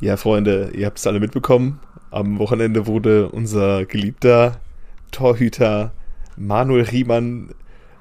[0.00, 1.78] Ja, Freunde, ihr habt es alle mitbekommen.
[2.10, 4.60] Am Wochenende wurde unser geliebter
[5.12, 5.92] Torhüter
[6.36, 7.54] Manuel Riemann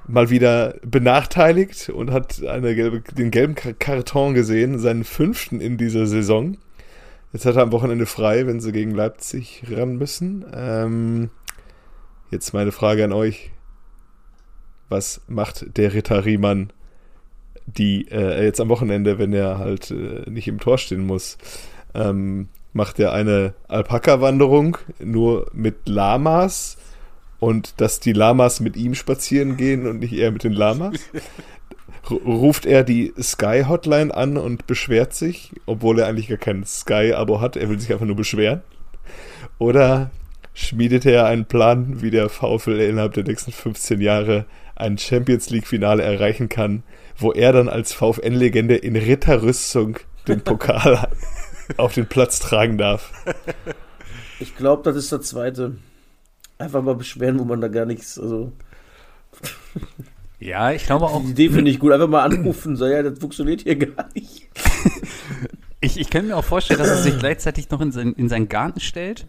[0.08, 6.58] mal wieder benachteiligt und hat gelbe, den gelben Karton gesehen, seinen fünften in dieser Saison.
[7.32, 10.46] Jetzt hat er am Wochenende frei, wenn sie gegen Leipzig ran müssen.
[10.54, 11.30] Ähm,
[12.32, 13.52] jetzt meine Frage an euch.
[14.90, 16.74] Was macht der Ritter Riemann
[17.66, 21.38] die äh, jetzt am Wochenende, wenn er halt äh, nicht im Tor stehen muss?
[21.94, 26.78] Ähm, macht er eine Alpaka-Wanderung nur mit Lamas
[27.40, 31.00] und dass die Lamas mit ihm spazieren gehen und nicht er mit den Lamas?
[32.10, 37.40] ruft er die Sky Hotline an und beschwert sich, obwohl er eigentlich gar kein Sky-Abo
[37.40, 38.62] hat, er will sich einfach nur beschweren?
[39.58, 40.12] Oder
[40.54, 46.04] schmiedet er einen Plan, wie der VfL innerhalb der nächsten 15 Jahre ein Champions League-Finale
[46.04, 46.84] erreichen kann,
[47.18, 51.08] wo er dann als VfN-Legende in Ritterrüstung den Pokal
[51.78, 53.12] auf den Platz tragen darf?
[54.40, 55.78] Ich glaube, das ist der zweite.
[56.58, 58.52] Einfach mal beschweren, wo man da gar nichts, also.
[60.40, 61.22] Ja, ich glaube auch.
[61.22, 61.94] Die Idee finde ich gut.
[61.94, 64.50] Einfach mal anrufen, so, ja, das funktioniert hier gar nicht.
[65.80, 68.50] ich, ich kann mir auch vorstellen, dass er sich gleichzeitig noch in, sein, in seinen
[68.50, 69.26] Garten stellt,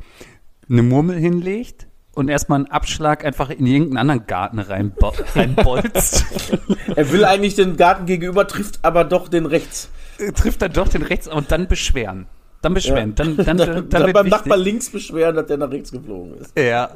[0.69, 4.59] eine Murmel hinlegt und erstmal einen Abschlag einfach in irgendeinen anderen Garten
[5.35, 6.25] reinbolzt.
[6.97, 9.91] er will eigentlich den Garten gegenüber, trifft aber doch den rechts.
[10.35, 12.27] Trifft dann doch den rechts und dann beschweren.
[12.65, 13.11] Dann beschweren.
[13.11, 13.25] Ja.
[13.25, 16.59] Dann, dann, dann, dann, dann beim Nachbar links beschweren, dass der nach rechts geflogen ist.
[16.59, 16.91] Ja.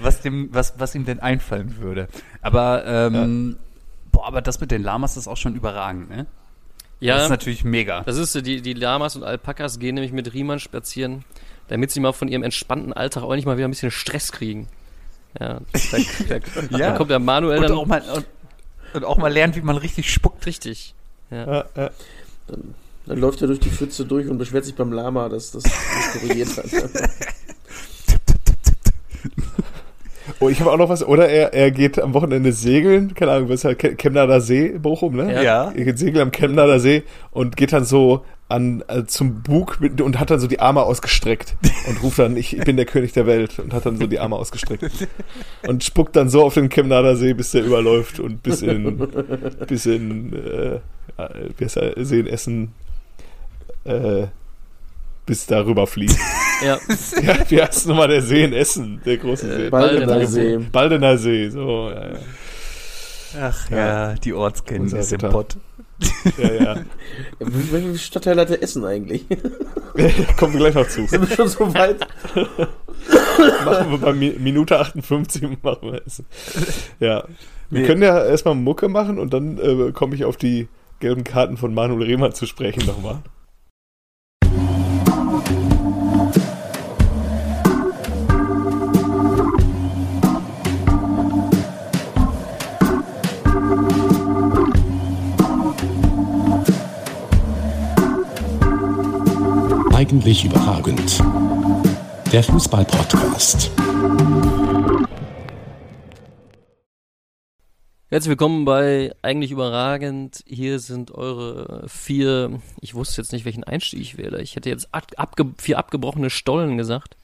[0.00, 2.08] Was, dem, was, was ihm denn einfallen würde.
[2.42, 3.56] Aber, ähm, ja.
[4.12, 6.26] boah, aber das mit den Lamas ist auch schon überragend, ne?
[7.00, 7.16] Ja.
[7.16, 8.02] Das ist natürlich mega.
[8.02, 11.24] Das ist die, die Lamas und Alpakas gehen nämlich mit Riemann spazieren,
[11.68, 14.68] damit sie mal von ihrem entspannten Alltag auch nicht mal wieder ein bisschen Stress kriegen.
[15.38, 15.98] Ja, da,
[16.28, 16.90] da, ja.
[16.90, 17.72] da kommt der Manuel und dann.
[17.72, 18.26] Auch mal, und,
[18.94, 20.46] und, auch mal lernt, wie man richtig spuckt.
[20.46, 20.94] Richtig.
[21.30, 21.46] Ja.
[21.46, 21.90] ja, ja.
[22.46, 22.74] Dann
[23.06, 26.12] dann läuft er durch die Pfütze durch und beschwert sich beim Lama, dass das nicht
[26.12, 26.66] korrigiert hat.
[30.40, 31.06] Oh, ich habe auch noch was.
[31.06, 35.16] Oder er, er geht am Wochenende segeln, keine Ahnung, was ist halt Chemnader See, Bochum,
[35.16, 35.42] ne?
[35.42, 35.70] Ja.
[35.70, 40.00] Er geht segeln am Chemnader See und geht dann so an äh, zum Bug mit,
[40.00, 41.56] und hat dann so die Arme ausgestreckt
[41.88, 44.18] und ruft dann, ich, ich bin der König der Welt und hat dann so die
[44.18, 44.84] Arme ausgestreckt
[45.66, 48.98] und spuckt dann so auf den Chemnader See, bis der überläuft und bis in
[49.66, 50.78] bis in äh,
[51.56, 52.72] wie heißt er, See in Essen
[53.84, 54.26] äh,
[55.26, 56.18] bis darüber fließt.
[56.62, 56.78] Ja.
[57.22, 57.50] ja.
[57.50, 59.00] Wie heißt nochmal der See in Essen?
[59.04, 59.70] Der große See.
[59.70, 60.56] Baldener See.
[60.58, 62.18] Baldener See, so, ja, ja.
[63.40, 65.56] Ach ja, ja die Ortskenntnis im Pott.
[66.38, 66.76] Ja, ja.
[67.40, 69.26] Welchen Stadtteil hat der Essen eigentlich?
[70.36, 71.06] Kommen wir gleich noch zu.
[71.08, 72.06] Sind wir schon so weit?
[73.64, 76.24] machen wir bei Minute 58 machen wir Essen.
[77.00, 77.24] Ja.
[77.70, 77.86] Wir nee.
[77.86, 80.68] können ja erstmal Mucke machen und dann äh, komme ich auf die
[81.00, 83.18] gelben Karten von Manuel Rehmann zu sprechen nochmal.
[100.04, 101.24] Eigentlich überragend.
[102.30, 103.70] Der Fußball-Podcast.
[108.10, 110.44] Herzlich willkommen bei Eigentlich überragend.
[110.46, 114.42] Hier sind eure vier, ich wusste jetzt nicht, welchen Einstieg ich wähle.
[114.42, 117.16] Ich hätte jetzt abge vier abgebrochene Stollen gesagt.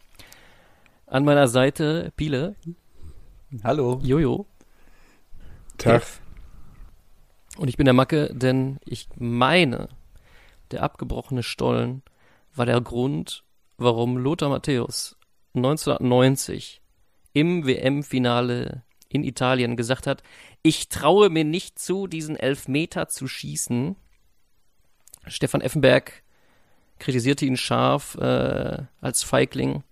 [1.04, 2.56] An meiner Seite Piele.
[3.62, 4.00] Hallo.
[4.02, 4.46] Jojo.
[5.76, 6.02] Tag.
[7.58, 9.90] Und ich bin der Macke, denn ich meine,
[10.70, 12.02] der abgebrochene Stollen
[12.54, 13.44] war der Grund,
[13.76, 15.16] warum Lothar Matthäus
[15.54, 16.80] 1990
[17.32, 20.22] im WM-Finale in Italien gesagt hat,
[20.62, 23.96] ich traue mir nicht zu, diesen Elfmeter zu schießen.
[25.26, 26.22] Stefan Effenberg
[26.98, 29.82] kritisierte ihn scharf äh, als Feigling.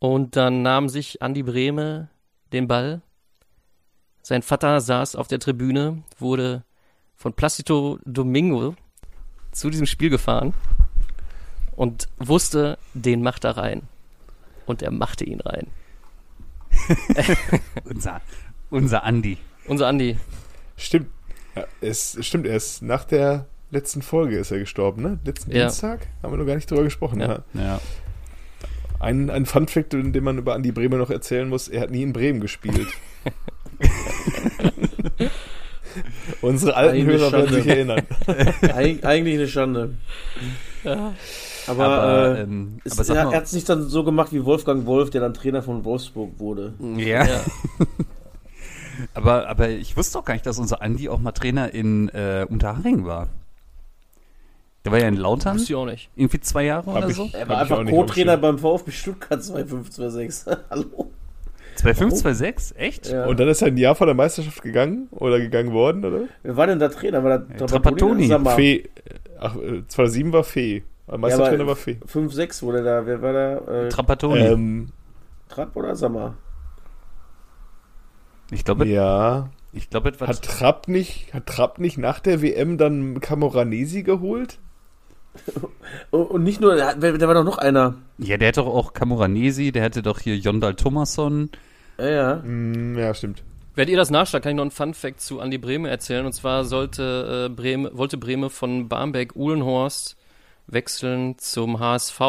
[0.00, 2.08] Und dann nahm sich Andi Brehme
[2.52, 3.02] den Ball.
[4.22, 6.64] Sein Vater saß auf der Tribüne, wurde
[7.14, 8.74] von Placido Domingo
[9.52, 10.54] zu diesem Spiel gefahren
[11.78, 13.82] und wusste, den macht er rein.
[14.66, 15.68] Und er machte ihn rein.
[17.84, 18.20] unser,
[18.68, 19.38] unser Andi.
[19.68, 20.18] Unser Andi.
[20.76, 21.06] Stimmt.
[21.54, 25.20] Ja, es stimmt, er ist nach der letzten Folge ist er gestorben, ne?
[25.24, 25.66] Letzten ja.
[25.66, 26.08] Dienstag?
[26.20, 27.20] Haben wir noch gar nicht drüber gesprochen.
[27.20, 27.44] Ja.
[27.54, 27.80] ja.
[28.98, 32.12] Ein, ein Fun-Fact, den man über Andi Bremer noch erzählen muss, er hat nie in
[32.12, 32.88] Bremen gespielt.
[36.40, 38.04] Unsere alten Hörer werden sich erinnern.
[38.74, 39.94] Eig eigentlich eine Schande.
[40.82, 41.14] Ja.
[41.68, 44.44] Aber, aber, äh, ähm, es, aber er, er hat es nicht dann so gemacht wie
[44.44, 46.74] Wolfgang Wolf, der dann Trainer von Wolfsburg wurde.
[46.96, 47.24] Ja.
[47.24, 47.40] ja.
[49.14, 52.46] aber, aber ich wusste auch gar nicht, dass unser Andi auch mal Trainer in äh,
[52.48, 53.28] Unterhaching war.
[54.84, 55.56] Der war ja in Lautern.
[55.56, 56.08] Wusste ich auch nicht.
[56.16, 57.28] Irgendwie zwei Jahre hab oder ich, so.
[57.32, 60.56] Er war einfach Co-Trainer beim VfB Stuttgart 2526.
[60.70, 61.10] Hallo.
[61.76, 62.78] 2526?
[62.78, 63.08] Echt?
[63.10, 63.26] Ja.
[63.26, 66.22] Und dann ist er ein Jahr vor der Meisterschaft gegangen oder gegangen worden, oder?
[66.42, 67.22] Wer war denn der Trainer?
[67.22, 68.28] War der Trapattoni?
[68.56, 68.88] Fee.
[69.38, 70.82] Ach, 2007 war Fee.
[71.16, 71.98] Meistertrainer ja, war Fee.
[72.06, 73.06] 5-6 wurde da.
[73.06, 73.56] Wer war da?
[73.58, 74.40] Äh, Trapattoni.
[74.40, 74.88] Ähm,
[75.48, 76.34] Trapp oder Sammer?
[78.50, 78.86] Ich glaube.
[78.86, 79.48] Ja.
[79.72, 84.58] Ich glaube, hat Trapp nicht, hat Trapp nicht nach der WM dann Camoranesi geholt?
[86.10, 87.94] Und nicht nur, da war doch noch einer.
[88.16, 91.50] Ja, der hatte doch auch Camoranesi, der hatte doch hier Jondal Thomasson.
[91.98, 92.36] Ja, ja.
[92.36, 93.42] Mm, ja, stimmt.
[93.74, 96.26] Während ihr das nachschlagt, kann ich noch einen Fun-Fact zu Andi Brehme erzählen.
[96.26, 100.16] Und zwar sollte, äh, Breme, wollte Brehme von Barmbek-Uhlenhorst
[100.68, 102.20] wechseln zum HSV,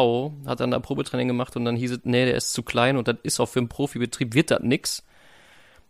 [0.46, 3.06] hat dann da Probetraining gemacht und dann hieß es, nee, der ist zu klein und
[3.06, 5.04] das ist auch für einen Profibetrieb, wird das nix.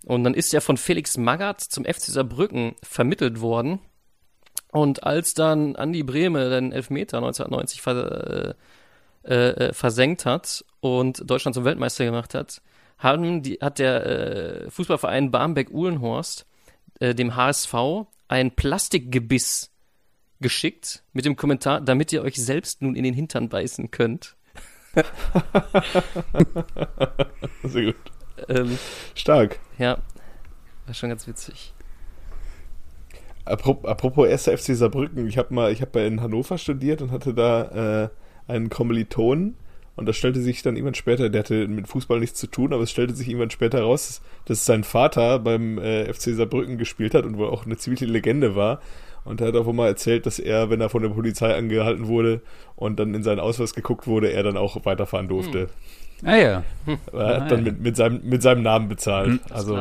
[0.04, 3.80] Und dann ist er von Felix Magath zum FC Saarbrücken vermittelt worden.
[4.72, 8.54] Und als dann Andi Brehme den Elfmeter 1990 ver,
[9.24, 12.62] äh, äh, versenkt hat und Deutschland zum Weltmeister gemacht hat,
[12.98, 16.46] haben die, hat der äh, Fußballverein Barmbek-Uhlenhorst
[17.00, 17.74] äh, dem HSV
[18.28, 19.69] ein Plastikgebiss
[20.40, 24.36] geschickt mit dem Kommentar, damit ihr euch selbst nun in den Hintern beißen könnt.
[27.62, 27.96] Sehr gut.
[28.48, 28.78] Ähm,
[29.14, 29.60] Stark.
[29.78, 29.98] Ja,
[30.86, 31.74] war schon ganz witzig.
[33.44, 34.44] Apropos 1.
[34.44, 38.08] FC Saarbrücken, ich habe mal, ich habe in Hannover studiert und hatte da äh,
[38.46, 39.56] einen Kommilitonen
[39.96, 42.84] und das stellte sich dann irgendwann später, der hatte mit Fußball nichts zu tun, aber
[42.84, 47.24] es stellte sich irgendwann später heraus, dass sein Vater beim äh, FC Saarbrücken gespielt hat
[47.24, 48.80] und wohl auch eine zivile Legende war.
[49.30, 52.40] Und er hat auch mal erzählt, dass er, wenn er von der Polizei angehalten wurde
[52.74, 55.68] und dann in seinen Ausweis geguckt wurde, er dann auch weiterfahren durfte.
[56.20, 56.28] Hm.
[56.28, 56.64] Ah ja.
[57.12, 57.70] Er hat ah, dann ja.
[57.70, 59.28] Mit, mit, seinem, mit seinem Namen bezahlt.
[59.28, 59.40] Hm.
[59.50, 59.76] Also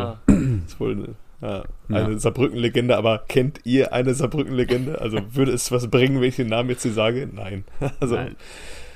[0.68, 2.20] ist wohl ja, eine ja.
[2.20, 5.02] Saarbrücken-Legende, aber kennt ihr eine Saarbrücken-Legende?
[5.02, 7.28] Also würde es was bringen, wenn ich den Namen jetzt hier sage?
[7.34, 7.64] Nein.
[8.00, 8.36] Also, nein.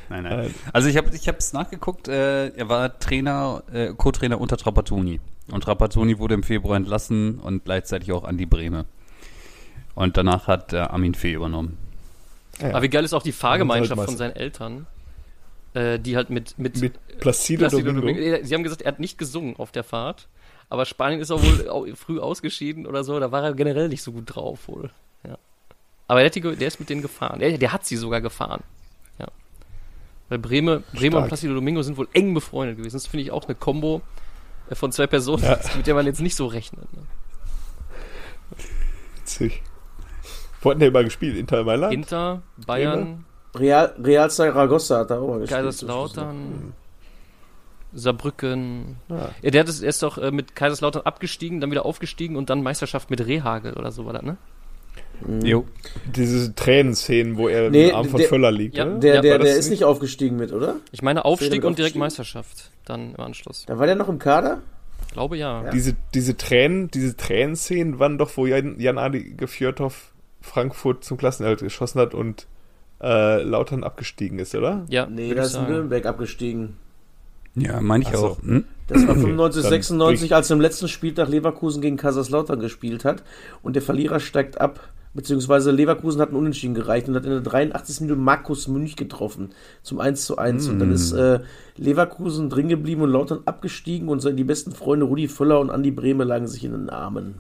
[0.09, 0.39] Nein, nein.
[0.39, 5.19] Äh, also ich habe es nachgeguckt, äh, er war Trainer, äh, Co-Trainer unter Trapattoni.
[5.51, 8.85] Und Trapattoni wurde im Februar entlassen und gleichzeitig auch Andi Brehme.
[9.95, 11.77] Und danach hat äh, Armin Fee übernommen.
[12.59, 12.69] Ja.
[12.69, 14.87] Aber wie geil ist auch die Fahrgemeinschaft von seinen Eltern,
[15.73, 18.19] äh, die halt mit mit, mit Placido, Placido Domingo.
[18.19, 18.45] Domingo.
[18.45, 20.27] Sie haben gesagt, er hat nicht gesungen auf der Fahrt,
[20.69, 23.19] aber Spanien ist auch wohl früh ausgeschieden oder so.
[23.19, 24.91] Da war er generell nicht so gut drauf wohl.
[25.25, 25.37] Ja.
[26.07, 27.39] Aber der, die, der ist mit denen gefahren.
[27.39, 28.63] Der, der, hat sie sogar gefahren.
[29.19, 29.27] Ja.
[30.29, 32.95] Weil Breme, Breme und Placido Domingo sind wohl eng befreundet gewesen.
[32.95, 34.01] Das finde ich auch eine Combo
[34.69, 35.59] äh, von zwei Personen, ja.
[35.77, 36.91] mit der man jetzt nicht so rechnet.
[36.93, 37.01] Ne?
[39.17, 39.63] Witzig.
[40.63, 41.37] Wo hatten der immer gespielt?
[41.37, 41.93] Inter Mailand?
[41.93, 43.25] Inter, Bayern.
[43.55, 45.61] Real, Real Zaragoza hat er auch mal gespielt.
[45.61, 46.73] Kaiserslautern.
[47.93, 48.95] Saarbrücken.
[49.09, 49.29] Ja.
[49.41, 52.49] ja der, hat es, er ist doch äh, mit Kaiserslautern abgestiegen, dann wieder aufgestiegen und
[52.49, 54.37] dann Meisterschaft mit Rehagel oder so war das, ne?
[55.27, 55.41] Mhm.
[55.41, 55.65] Jo.
[56.05, 58.77] Diese Tränenszenen, wo er nee, im Arm von der, Völler liegt.
[58.77, 60.77] Ja, der, der, der ist nicht aufgestiegen mit, oder?
[60.91, 63.65] Ich meine Aufstieg und direkt Meisterschaft dann im Anschluss.
[63.67, 64.61] Da war der noch im Kader?
[65.11, 65.65] Glaube ja.
[65.65, 65.69] ja.
[65.69, 70.12] Diese, diese Tränen, diese Tränenszenen waren doch, wo Jan, Jan Adi Fjörthoff
[70.43, 72.47] Frankfurt zum Klassenerhalt geschossen hat und
[73.01, 74.85] äh, Lautern abgestiegen ist, oder?
[74.89, 75.07] Ja.
[75.07, 76.75] Nee, da ist Nürnberg abgestiegen.
[77.55, 78.27] Ja, meine ich so.
[78.27, 78.41] auch.
[78.41, 78.65] Hm?
[78.87, 83.23] Das war 95, 96, als er im letzten Spieltag Leverkusen gegen Kaiserslautern gespielt hat
[83.61, 84.89] und der Verlierer steigt ab.
[85.15, 88.01] Beziehungsweise Leverkusen hat einen Unentschieden gereicht und hat in der 83.
[88.01, 89.51] Minute Markus Münch getroffen
[89.83, 90.67] zum 1 zu 1.
[90.67, 90.71] Mm.
[90.71, 91.19] Und dann ist hm.
[91.19, 91.39] äh,
[91.77, 96.23] Leverkusen drin geblieben und Lautern abgestiegen und die besten Freunde Rudi Völler und Andi Brehme
[96.23, 97.35] lagen sich in den Armen.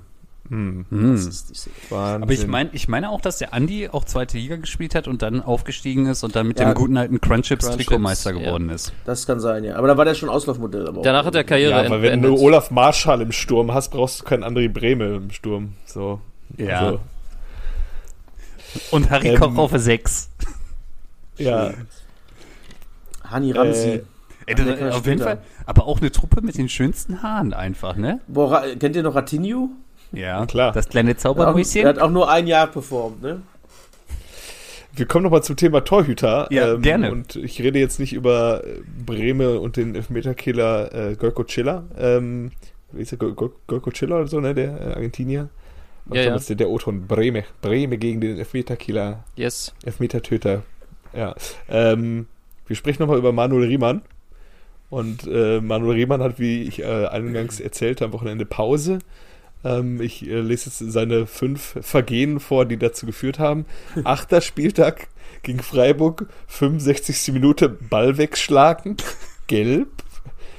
[0.49, 0.85] Hm.
[0.91, 4.93] Das ist Aber ich meine ich meine auch, dass der Andi auch zweite Liga gespielt
[4.93, 8.67] hat und dann aufgestiegen ist und dann mit ja, dem guten alten Crunchips Trikotmeister geworden
[8.67, 8.75] ja.
[8.75, 8.93] ist.
[9.05, 9.77] Das kann sein, ja.
[9.77, 10.87] Aber da war der schon Auslaufmodell.
[10.87, 14.19] Aber Danach hat er Karriere ja, aber wenn du Olaf Marschall im Sturm hast, brauchst
[14.19, 15.75] du keinen André Breme im Sturm.
[15.85, 16.19] So.
[16.57, 16.79] Ja.
[16.79, 16.99] Also.
[18.91, 20.29] Und Harry ähm, Koch auf 6.
[21.37, 21.73] Ja.
[23.23, 23.91] Hani Ramsey.
[23.91, 24.03] Äh,
[24.45, 28.19] Ey, das, auf jeden Fall, aber auch eine Truppe mit den schönsten Haaren einfach, ne?
[28.27, 29.69] Boah, kennt ihr noch Ratinho?
[30.13, 30.71] Ja, klar.
[30.71, 31.81] Das kleine Zaubermäuschen.
[31.81, 33.41] Er hat auch nur ein Jahr performt, ne?
[34.95, 36.47] Wir kommen nochmal zum Thema Torhüter.
[36.51, 37.11] Ja, ähm, gerne.
[37.11, 38.63] Und ich rede jetzt nicht über
[39.05, 41.83] Breme und den Elfmeterkiller äh, Golko Chilla.
[41.97, 42.51] Ähm,
[42.91, 43.17] wie ist der?
[43.17, 44.53] Golko Chilla oder so, ne?
[44.53, 45.49] Der äh, Argentinier.
[46.05, 46.37] Was ja, ja.
[46.37, 47.43] Der, der O-Ton Breme.
[47.61, 49.23] Breme gegen den Elfmeterkiller.
[49.35, 49.73] Yes.
[49.83, 50.61] Elfmetertöter.
[51.15, 51.33] Ja.
[51.69, 52.27] Ähm,
[52.67, 54.03] wir sprechen nochmal über Manuel Riemann.
[54.91, 58.99] Und äh, Manuel Riemann hat, wie ich äh, eingangs erzählt, am Wochenende Pause.
[59.63, 63.65] Ähm, ich äh, lese jetzt seine fünf Vergehen vor, die dazu geführt haben.
[64.03, 65.07] Achter Spieltag
[65.41, 67.33] gegen Freiburg, 65.
[67.33, 68.97] Minute Ball wegschlagen,
[69.47, 69.89] gelb.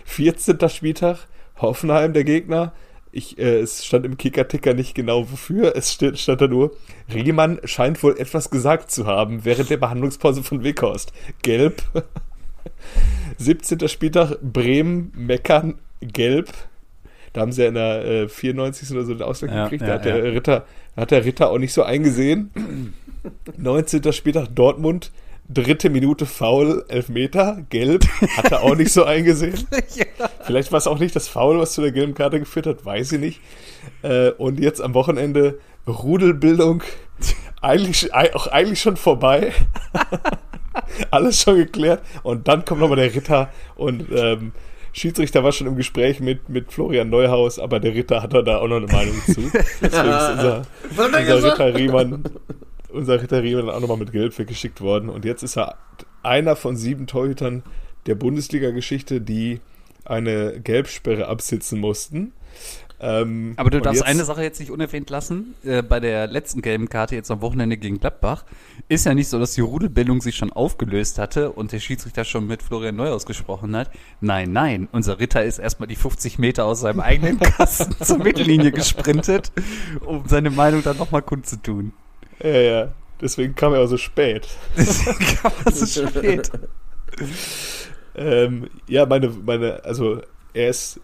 [0.05, 0.69] 14.
[0.69, 2.73] Spieltag, Hoffenheim der Gegner,
[3.13, 5.77] Ich, äh, es stand im Kicker-Ticker nicht genau wofür.
[5.77, 6.77] Es stand, stand da nur,
[7.13, 11.13] Riemann scheint wohl etwas gesagt zu haben während der Behandlungspause von Weghorst.
[11.43, 11.83] Gelb.
[13.39, 13.89] 17.
[13.89, 16.53] Spieltag Bremen, Meckern, Gelb.
[17.35, 18.91] Da haben sie ja in der äh, 94.
[18.93, 19.83] oder so den Ausgleich Ja, gekriegt.
[19.83, 20.31] ja, da hat der ja.
[20.31, 20.65] Ritter,
[20.97, 22.95] da hat der Ritter auch nicht so eingesehen.
[23.59, 24.13] 19.
[24.13, 25.11] Spieltag Dortmund,
[25.49, 28.05] dritte Minute Foul, Elfmeter, gelb,
[28.37, 29.67] hat er auch nicht so eingesehen.
[30.45, 33.13] Vielleicht war es auch nicht das Foul, was zu der gelben Karte geführt hat, weiß
[33.13, 33.41] ich nicht.
[34.03, 36.83] Äh, und jetzt am Wochenende Rudelbildung,
[37.61, 39.53] eigentlich, ei- auch eigentlich schon vorbei.
[41.11, 42.03] Alles schon geklärt.
[42.23, 44.53] Und dann kommt nochmal der Ritter und ähm,
[44.95, 48.69] Schiedsrichter war schon im Gespräch mit, mit Florian Neuhaus, aber der Ritter hat da auch
[48.69, 49.51] noch eine Meinung zu.
[49.83, 50.63] Deswegen ist unser,
[50.97, 51.53] er unser?
[51.53, 52.25] Ritter Riemann,
[52.91, 55.09] unser Ritter Riemann auch nochmal mit Gelb weggeschickt worden.
[55.09, 55.79] Und jetzt ist er
[56.23, 57.65] einer von sieben Torhütern
[58.07, 59.61] der Bundesliga-Geschichte, die
[60.05, 62.33] eine Gelbsperre absitzen mussten.
[63.07, 65.55] Ähm, Aber du darfst jetzt- eine Sache jetzt nicht unerwähnt lassen.
[65.63, 68.45] Äh, bei der letzten gelben Karte jetzt am Wochenende gegen Gladbach
[68.89, 72.47] ist ja nicht so, dass die Rudelbildung sich schon aufgelöst hatte und der Schiedsrichter schon
[72.47, 73.91] mit Florian Neuhaus gesprochen hat.
[74.23, 78.73] Nein, nein, unser Ritter ist erstmal die 50 Meter aus seinem eigenen Kasten zur Mittellinie
[78.73, 79.53] gesprintet,
[80.05, 81.93] um seine Meinung dann nochmal kundzutun.
[82.43, 82.89] Ja, ja.
[83.21, 84.49] Deswegen kam er auch so spät.
[84.77, 86.51] Deswegen kam das so spät.
[88.17, 90.21] Ähm, ja, meine, meine, also
[90.53, 91.01] er ist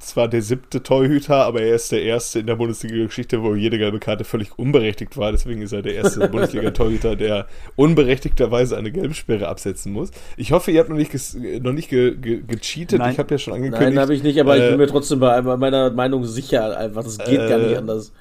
[0.00, 3.98] zwar der siebte Torhüter, aber er ist der erste in der Bundesliga-Geschichte, wo jede gelbe
[4.00, 5.30] Karte völlig unberechtigt war.
[5.32, 10.10] Deswegen ist er der erste Bundesliga-Torhüter, der unberechtigterweise eine Gelbsperre absetzen muss.
[10.36, 11.12] Ich hoffe, ihr habt noch nicht,
[11.62, 12.98] noch nicht ge ge gecheatet.
[12.98, 13.12] Nein.
[13.12, 13.90] Ich habe ja schon angekündigt.
[13.94, 17.04] Nein, habe ich nicht, aber ich äh, bin mir trotzdem bei meiner Meinung sicher einfach.
[17.04, 18.12] Das geht gar Äh, nicht anders.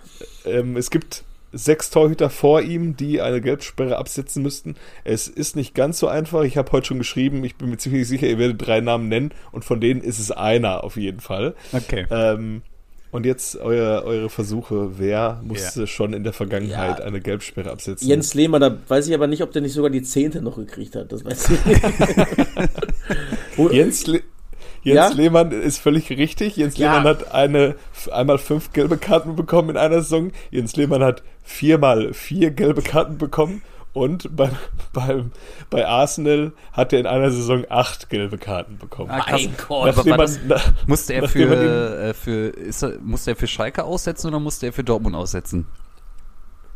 [0.45, 4.75] Ähm, es gibt sechs Torhüter vor ihm, die eine Gelbsperre absetzen müssten.
[5.03, 6.43] Es ist nicht ganz so einfach.
[6.43, 9.31] Ich habe heute schon geschrieben, ich bin mir ziemlich sicher, ihr werdet drei Namen nennen
[9.51, 11.55] und von denen ist es einer auf jeden Fall.
[11.73, 12.05] Okay.
[12.11, 12.61] Ähm,
[13.11, 14.99] und jetzt euer, eure Versuche.
[14.99, 17.05] Wer musste schon in der Vergangenheit Ja.
[17.05, 18.07] eine Gelbsperre absetzen?
[18.07, 20.95] Jens Lehmann, da weiß ich aber nicht, ob der nicht sogar die Zehnte noch gekriegt
[20.95, 21.11] hat.
[21.11, 21.81] Das weiß ich nicht.
[23.73, 24.21] Jens, Le
[24.83, 25.15] Jens Ja?
[25.15, 26.55] Lehmann ist völlig richtig.
[26.57, 26.91] Jens Ja.
[26.97, 27.75] Lehmann hat eine,
[28.11, 30.31] einmal fünf gelbe Karten bekommen in einer Saison.
[30.51, 33.61] Jens Lehmann hat viermal vier gelbe Karten bekommen.
[33.91, 34.51] Und bei,
[34.93, 35.23] bei,
[35.71, 39.09] bei Arsenal hat er in einer Saison acht gelbe Karten bekommen.
[39.09, 39.25] Ah.
[39.31, 39.95] Mein Gott.
[39.95, 43.83] Nachdem das, man- na- musste er für, äh, für ist er, musste er für Schalke
[43.83, 45.65] aussetzen oder musste er für Dortmund aussetzen?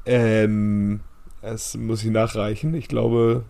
[0.05, 1.01] Ähm,
[1.41, 2.73] es muss ich nachreichen.
[2.73, 3.43] Ich glaube,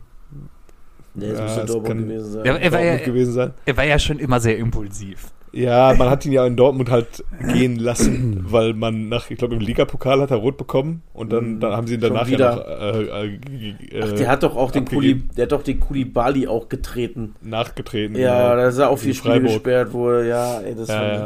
[1.16, 2.46] Nee, das Ja, müsste es Dortmund kann- gewesen sein.
[2.46, 3.52] Ja, er war ja, Dortmund gewesen sein.
[3.66, 5.28] er war ja schon immer sehr impulsiv.
[5.56, 9.54] Ja, man hat ihn ja in Dortmund halt gehen lassen, weil man nach, ich glaube,
[9.54, 12.56] im Ligapokal hat er rot bekommen und dann, dann haben sie ihn danach ja wieder.
[12.56, 16.48] noch äh, äh, Ach, der hat doch auch den Kuli, der hat doch den Kulibali
[16.48, 17.36] auch getreten.
[17.44, 18.16] nachgetreten.
[18.18, 20.28] Ja, da ist er auch vier Spiele gesperrt wurde.
[20.28, 21.14] Ja, ey, das Ja, war, ja.
[21.14, 21.22] Ja,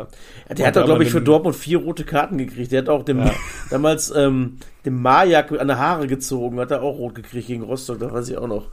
[0.50, 2.74] der Und hat doch, glaube ich, für Dortmund vier rote Karten gekriegt.
[2.74, 3.32] Der hat auch dem, Ja.
[3.70, 8.00] damals ähm, dem Majak an der Haare gezogen, hat er auch rot gekriegt gegen Rostock,
[8.00, 8.68] das weiß ich auch noch.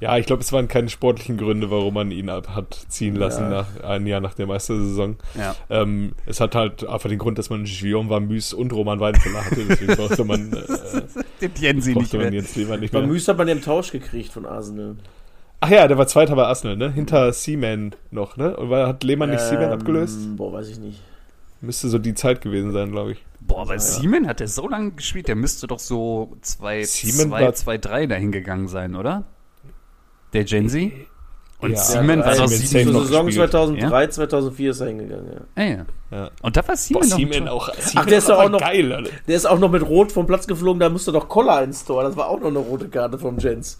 [0.00, 3.44] Ja, ich glaube, es waren keine sportlichen Gründe, warum man ihn ab hat ziehen lassen
[3.44, 3.48] Ja.
[3.48, 5.16] nach ein Jahr nach der Meistersaison.
[5.38, 5.54] Ja.
[5.70, 9.64] Ähm, es hat halt einfach den Grund, dass man Guillaume Vamüs und Roman Weidenfeller hatte,
[9.68, 10.52] deswegen brauchte man,
[11.40, 12.40] äh, Den sie nicht brauchte man mehr.
[12.40, 13.08] jetzt lieber nicht Bei mehr.
[13.08, 14.96] Müs hat man ja im Tausch gekriegt von Arsenal.
[15.60, 16.90] Ach ja, der war Zweiter bei Arsenal, ne?
[16.90, 18.56] Hinter Seaman noch, ne?
[18.56, 20.18] Und hat Lehmann nicht Seaman Ähm, abgelöst?
[20.36, 21.00] Boah, weiß ich nicht.
[21.60, 23.24] Müsste so die Zeit gewesen sein, glaube ich.
[23.40, 27.44] Boah, bei Siemen hat er so lange gespielt, der müsste doch so 2, Seaman 2,
[27.44, 29.22] war- 2, 3 dahin gegangen sein, oder?
[30.32, 31.06] Der Genzi?
[31.58, 31.76] Und Ja.
[31.78, 33.50] Siemen Ja, war doch Seaman Zur noch Saison gespielt.
[33.52, 35.40] 2003, 2004 ist er hingegangen, ja.
[35.54, 35.86] Ah, ja.
[36.10, 36.30] Ja.
[36.42, 37.52] Und da war noch Seaman ein Tor.
[37.52, 37.68] auch.
[37.94, 39.10] Ach, der ist doch auch noch- geil, Alter.
[39.28, 42.02] Der ist auch noch mit Rot vom Platz geflogen, da musste doch Koller ins Tor.
[42.02, 43.78] Das war auch noch eine rote Karte vom Jens.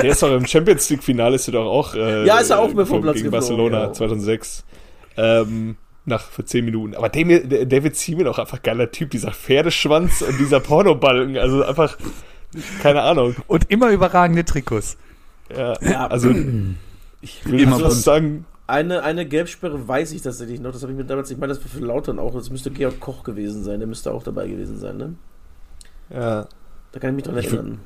[0.00, 1.94] Der ist doch im Champions League Finale ist er doch auch.
[1.96, 3.92] Äh, Ja, ist er auch mit vom vom- Platz gegen geflogen, Barcelona ja.
[3.92, 4.64] 2006.
[5.16, 6.94] Ähm, nach für 10 Minuten.
[6.94, 11.36] Aber David Seaman auch einfach geiler Typ, dieser Pferdeschwanz und dieser Pornobalken.
[11.38, 11.96] Also einfach,
[12.82, 13.34] keine Ahnung.
[13.48, 14.96] Und immer überragende Trikots.
[15.54, 16.30] Ja, also
[17.20, 17.92] ich will Immer bunt.
[17.92, 20.72] sagen, Eine, eine Gelbsperre weiß ich tatsächlich noch.
[20.72, 22.34] Das habe ich mir damals, ich meine, das war für Lautern auch.
[22.34, 23.78] Das müsste Georg Koch gewesen sein.
[23.80, 25.14] Der müsste auch dabei gewesen sein, ne?
[26.10, 26.46] ja,
[26.92, 27.80] Da kann ich mich dran Ich erinnern.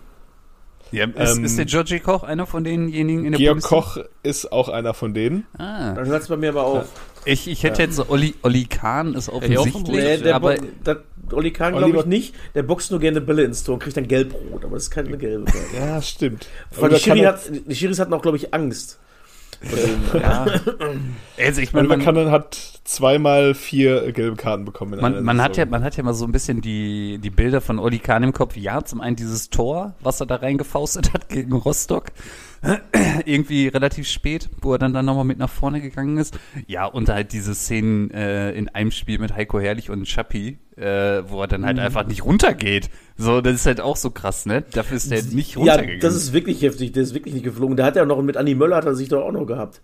[0.93, 3.83] Ja, ist, Ähm, ist der Georgie Koch einer von denjenigen in der Georg Bundesliga?
[3.83, 5.47] Koch ist auch einer von denen.
[5.57, 5.93] Ah.
[5.95, 6.85] Dann hört es bei mir aber auf.
[7.25, 10.99] Ich, ich hätte jetzt so Olli, Olli Kahn ist offensichtlich, Nee, der aber das,
[11.33, 12.35] Olli Kahn glaube ich nicht.
[12.55, 14.65] Der boxt nur gerne Bälle ins Tor und kriegt dann gelb-rot.
[14.65, 15.45] Aber das ist keine gelbe.
[15.77, 16.49] Ja, stimmt.
[16.77, 18.99] Die, Schiri hat, die Schiris hatten auch, glaube ich, Angst.
[19.63, 20.21] Dem.
[20.21, 20.47] ja,
[21.39, 25.01] Also ich meine, Oliver man, Kahn hat zweimal vier gelbe Karten bekommen.
[25.01, 27.79] man, man hat ja, man hat ja mal so ein bisschen die, die Bilder von
[27.79, 28.57] Oli Kahn im Kopf.
[28.57, 32.07] Ja, zum einen dieses Tor, was er da reingefaustet hat gegen Rostock.
[33.25, 36.39] Irgendwie relativ spät, wo er dann, dann nochmal mit nach vorne gegangen ist.
[36.67, 41.23] Ja, und halt diese Szenen äh, in einem Spiel mit Heiko Herrlich und Schappi, äh,
[41.27, 41.67] wo er dann Mhm.
[41.67, 42.91] halt einfach nicht runtergeht.
[43.17, 44.63] So, das ist halt auch so krass, ne?
[44.73, 46.01] Dafür ist der nicht Ja, runtergegangen.
[46.01, 46.93] das ist wirklich heftig.
[46.93, 47.77] Der ist wirklich nicht geflogen.
[47.77, 49.81] Der hat ja noch mit Andi Möller hat er sich doch auch noch gehabt.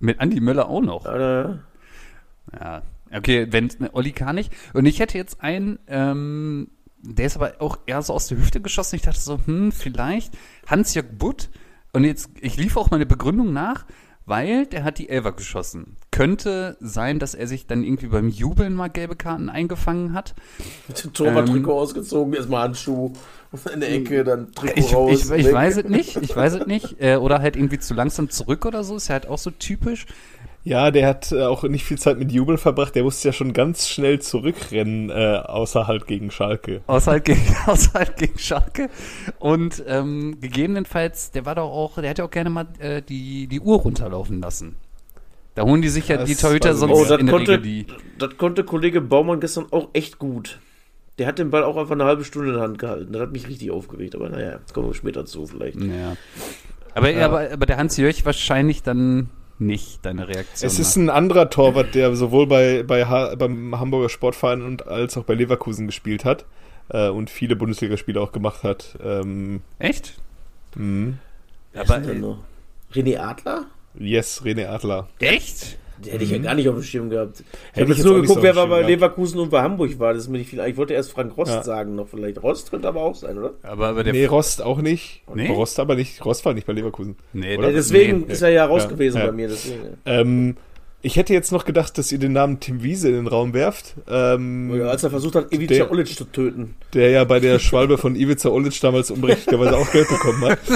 [0.00, 1.06] mit Andi Möller auch noch.
[1.06, 1.54] Äh,
[2.60, 2.82] Ja,
[3.16, 4.52] okay, wenn Olli kann nicht.
[4.74, 6.68] Und ich hätte jetzt einen, ähm,
[7.06, 8.96] der ist aber auch eher so aus der Hüfte geschossen.
[8.96, 10.34] Ich dachte so, hm, vielleicht
[10.66, 11.50] Hans-Jörg Butt.
[11.92, 13.84] Und jetzt, ich lief auch meine Begründung nach,
[14.26, 15.96] weil der hat die Elfer geschossen.
[16.10, 20.34] Könnte sein, dass er sich dann irgendwie beim Jubeln mal gelbe Karten eingefangen hat.
[21.12, 23.12] Torwart-Trikot ausgezogen, erstmal Handschuh
[23.72, 25.12] in der Ecke, dann Trikot Ich, raus.
[25.12, 25.52] ich, ich weg.
[25.52, 27.00] weiß es nicht, ich weiß es nicht.
[27.00, 30.06] Äh, oder halt irgendwie zu langsam zurück oder so, ist ja halt auch so typisch.
[30.66, 32.94] Ja, der hat äh, auch nicht viel Zeit mit Jubel verbracht.
[32.94, 36.80] Der musste ja schon ganz schnell zurückrennen, äh, außer halt gegen Schalke.
[36.86, 38.88] Außer halt gegen, außer halt gegen Schalke.
[39.38, 43.60] Und ähm, gegebenenfalls, der war doch auch, der hätte auch gerne mal äh, die, die
[43.60, 44.76] Uhr runterlaufen lassen.
[45.54, 47.00] Da holen die sich ja Das die Torhüter sonst nicht.
[47.06, 47.86] Oh, das in der konnte, Regel die.
[48.18, 50.58] das konnte Kollege Baumann gestern auch echt gut.
[51.18, 53.12] Der hat den Ball auch einfach eine halbe Stunde in der Hand gehalten.
[53.12, 54.14] Das hat mich richtig aufgeregt.
[54.16, 55.78] Aber naja, kommen wir später zu vielleicht.
[55.80, 56.16] Ja.
[56.94, 57.26] Aber, Ja.
[57.26, 59.28] aber, aber der Hans-Jörg wahrscheinlich dann
[59.58, 60.66] nicht deine Reaktion.
[60.66, 65.16] Es ist ein anderer Torwart, der sowohl bei, bei ha beim Hamburger Sportverein und als
[65.16, 66.44] auch bei Leverkusen gespielt hat
[66.88, 68.98] äh, und viele Bundesligaspiele auch gemacht hat.
[69.02, 70.14] Ähm, Echt?
[70.76, 71.14] mh.
[71.74, 72.22] Aber, äh?
[72.92, 73.66] René Adler?
[73.98, 75.08] yes, René Adler.
[75.18, 75.78] Echt?
[76.06, 77.40] Hätte ich ja gar nicht auf dem Schirm gehabt.
[77.40, 77.46] Ich Mhm.
[77.46, 79.98] Hätte habe ich jetzt jetzt nur geguckt, so wer war bei Leverkusen und bei Hamburg
[79.98, 80.12] war.
[80.14, 80.60] Das ist mir nicht viel.
[80.66, 81.62] Ich wollte erst Frank Rost Ja.
[81.62, 82.42] sagen noch vielleicht.
[82.42, 83.54] Rost könnte aber auch sein, oder?
[83.62, 84.12] Aber, aber der.
[84.12, 85.22] Nee, Rost auch nicht.
[85.34, 85.48] Nee?
[85.48, 86.24] Rost aber nicht.
[86.24, 87.16] Rost war nicht bei Leverkusen.
[87.32, 87.72] nee, Oder?
[87.72, 88.32] Deswegen nee.
[88.32, 88.88] ist er ja raus Ja.
[88.90, 89.26] gewesen Ja.
[89.26, 89.48] bei mir.
[89.48, 89.80] Deswegen.
[90.04, 90.56] Ähm,
[91.02, 93.94] ich hätte jetzt noch gedacht, dass ihr den Namen Tim Wiese in den Raum werft.
[94.08, 96.76] Ähm, Ja, als er versucht hat, Ivica Olic zu töten.
[96.94, 100.58] der ja bei der Schwalbe von Ivica Olic damals unberechtigterweise auch Geld bekommen hat.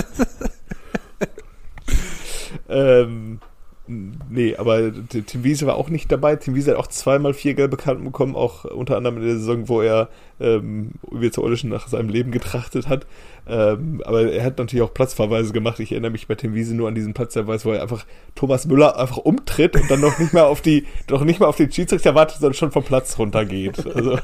[2.69, 3.41] ähm,
[3.89, 6.37] nee, aber Tim Wiese war auch nicht dabei.
[6.37, 9.69] Tim Wiese hat auch zweimal vier gelbe Karten bekommen, auch unter anderem in der Saison,
[9.69, 10.09] wo er
[10.41, 13.07] ähm, Ivica Olic nach seinem Leben getrachtet hat.
[13.49, 15.81] Ähm, aber er hat natürlich auch Platzverweise gemacht.
[15.81, 18.05] Ich erinnere mich bei Tim Wiese nur an diesen Platzverweis, wo er einfach
[18.35, 21.57] Thomas Müller einfach umtritt und dann noch nicht mal auf die, noch nicht mal auf
[21.57, 23.87] den Schiedsrichter wartet, sondern schon vom Platz runtergeht.
[23.87, 24.19] Also,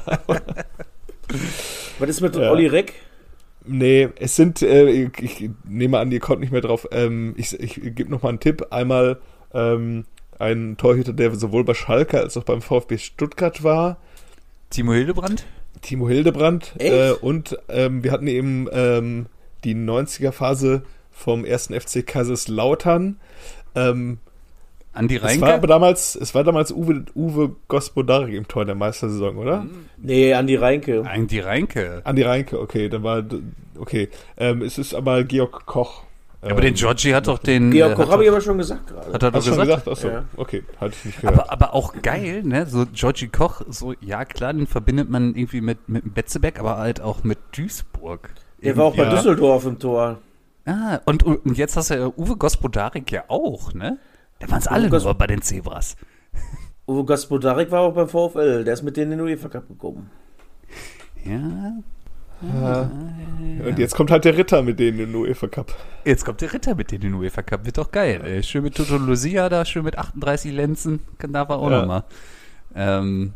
[1.99, 2.51] Was ist mit Ja.
[2.51, 2.93] Olli Reck?
[3.67, 6.87] Nee, es sind, äh, ich, ich nehme an, ihr kommt nicht mehr drauf.
[6.91, 8.67] Ähm, ich ich gebe noch mal einen Tipp.
[8.69, 9.17] Einmal
[9.55, 10.05] ähm,
[10.37, 13.97] ein Torhüter, der sowohl bei Schalke als auch beim VfB Stuttgart war,
[14.69, 15.45] Timo Hildebrand?
[15.81, 16.73] Timo Hildebrand.
[16.79, 19.27] Äh, und ähm, wir hatten eben ähm,
[19.63, 23.17] die 90er-Phase vom ersten FC Kaiserslautern.
[23.75, 24.19] Ähm,
[24.93, 25.53] Andi es war Reinke?
[25.53, 29.65] aber damals, es war damals Uwe, Uwe Gospodarik im Tor der Meistersaison, oder?
[29.97, 31.03] Nee, Andi Reinke.
[31.05, 32.01] Andi Reinke.
[32.05, 33.23] Andi Reinke, okay, dann war,
[33.77, 34.09] okay.
[34.37, 36.03] Ähm, es ist aber Georg Koch.
[36.51, 37.71] Aber den Ähm, Georgie hat doch den.
[37.71, 39.13] Georg äh, Koch hat habe ich aber schon gesagt gerade.
[39.13, 39.85] Hat er doch Hast du schon gesagt?
[39.85, 40.05] gesagt?
[40.05, 40.23] Achso, Ja.
[40.37, 41.39] okay, hatte ich nicht gehört.
[41.39, 42.65] Aber, aber auch geil, ne?
[42.67, 47.01] So Georgie Koch, so, ja klar, den verbindet man irgendwie mit, mit Betzebeck, aber halt
[47.01, 48.29] auch mit Duisburg.
[48.63, 49.09] Der war auch bei Ja.
[49.09, 50.19] Düsseldorf im Tor.
[50.65, 53.97] Ah, und, und jetzt hast du ja Uwe Gospodarik ja auch, ne?
[54.39, 55.95] Da waren es alle Gos- nur bei den Zebras.
[56.87, 58.63] Uwe Gospodarik war auch beim VfL.
[58.63, 60.09] Der ist mit denen in den UEFA Cup gekommen.
[61.23, 61.73] Ja.
[62.41, 62.89] Ja.
[63.65, 65.73] Und jetzt kommt halt der Ritter mit denen im UEFA Cup.
[66.03, 67.65] Jetzt kommt der Ritter mit denen in den UEFA Cup.
[67.65, 68.21] Wird doch geil.
[68.23, 68.43] Ey.
[68.43, 70.99] Schön mit Toto Lucia da, schön mit 38 Lenzen.
[71.17, 71.79] Kann da war auch Ja.
[71.81, 72.03] nochmal.
[72.75, 73.33] Ähm,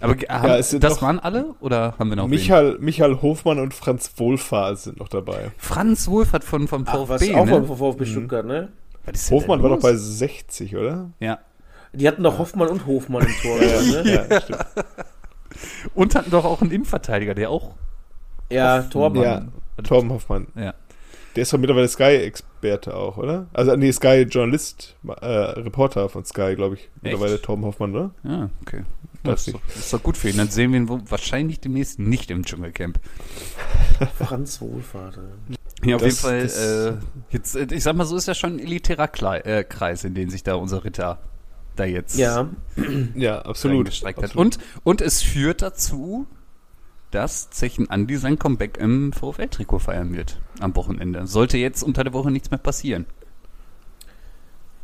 [0.00, 1.54] aber ge- haben, es sind das waren alle?
[1.60, 2.30] Oder haben wir noch wen?
[2.30, 5.52] Michael, Michael Hofmann und Franz Wohlfahrt sind noch dabei.
[5.56, 7.64] Franz Wohlfahrt von, vom Ach, was VfB, auch ne?
[7.64, 8.68] vom VfB Stuttgart, ne?
[9.30, 11.10] Hofmann war doch bei 60, oder?
[11.20, 11.38] Ja.
[11.92, 13.58] Die hatten doch Hoffmann und Hofmann im Tor.
[13.58, 14.26] ne?
[14.30, 14.64] Ja, stimmt.
[15.94, 17.74] Und hatten doch auch einen Innenverteidiger, der auch.
[18.50, 19.22] Ja, Torben.
[19.22, 19.46] Ja,
[19.82, 20.46] Torben Hoffmann.
[20.54, 20.74] Ja.
[21.36, 23.46] Der ist doch mittlerweile Sky-Experte auch, oder?
[23.52, 26.88] Also, nee, Sky-Journalist, äh, Reporter von Sky, glaube ich.
[27.02, 28.10] Mittlerweile Torben Hoffmann, oder?
[28.22, 28.82] Ja, okay.
[29.24, 30.36] Weiß Das ist, doch, das ist doch gut für ihn.
[30.36, 33.00] Dann sehen wir ihn wo- wahrscheinlich demnächst nicht im Dschungelcamp.
[34.18, 35.18] Franz Wohlfahrt.
[35.84, 36.42] Ja, auf Das- jeden Fall.
[36.42, 36.92] das- Äh,
[37.30, 39.08] jetzt, äh, ich sag mal, so ist ja schon ein elitärer
[39.46, 41.18] äh, Kreis, in den sich da unser Ritter
[41.76, 42.48] da jetzt Ja,
[43.16, 43.88] Ja, absolut.
[43.88, 44.36] absolut.
[44.36, 46.26] Und, und es führt dazu,
[47.14, 51.26] dass Zechen Andi sein Comeback im VfL-Trikot feiern wird am Wochenende.
[51.26, 53.06] Sollte jetzt unter der Woche nichts mehr passieren.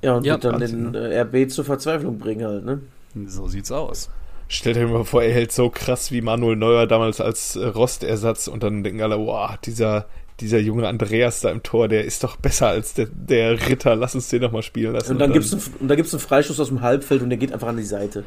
[0.03, 2.81] ja und Ja, wird dann Wahnsinn, den äh, RB zur Verzweiflung bringen halt, ne?
[3.27, 4.11] So sieht's aus.
[4.47, 8.47] Stellt euch mal vor, er hält so krass wie Manuel Neuer damals als äh, Rostersatz
[8.47, 10.07] und dann denken alle, wow, dieser,
[10.39, 14.15] dieser junge Andreas da im Tor, der ist doch besser als der, der Ritter, lass
[14.15, 15.13] uns den doch mal spielen lassen.
[15.13, 17.53] Und dann gibt's einen, und dann gibt's einen Freischuss aus dem Halbfeld und der geht
[17.53, 18.25] einfach an die Seite.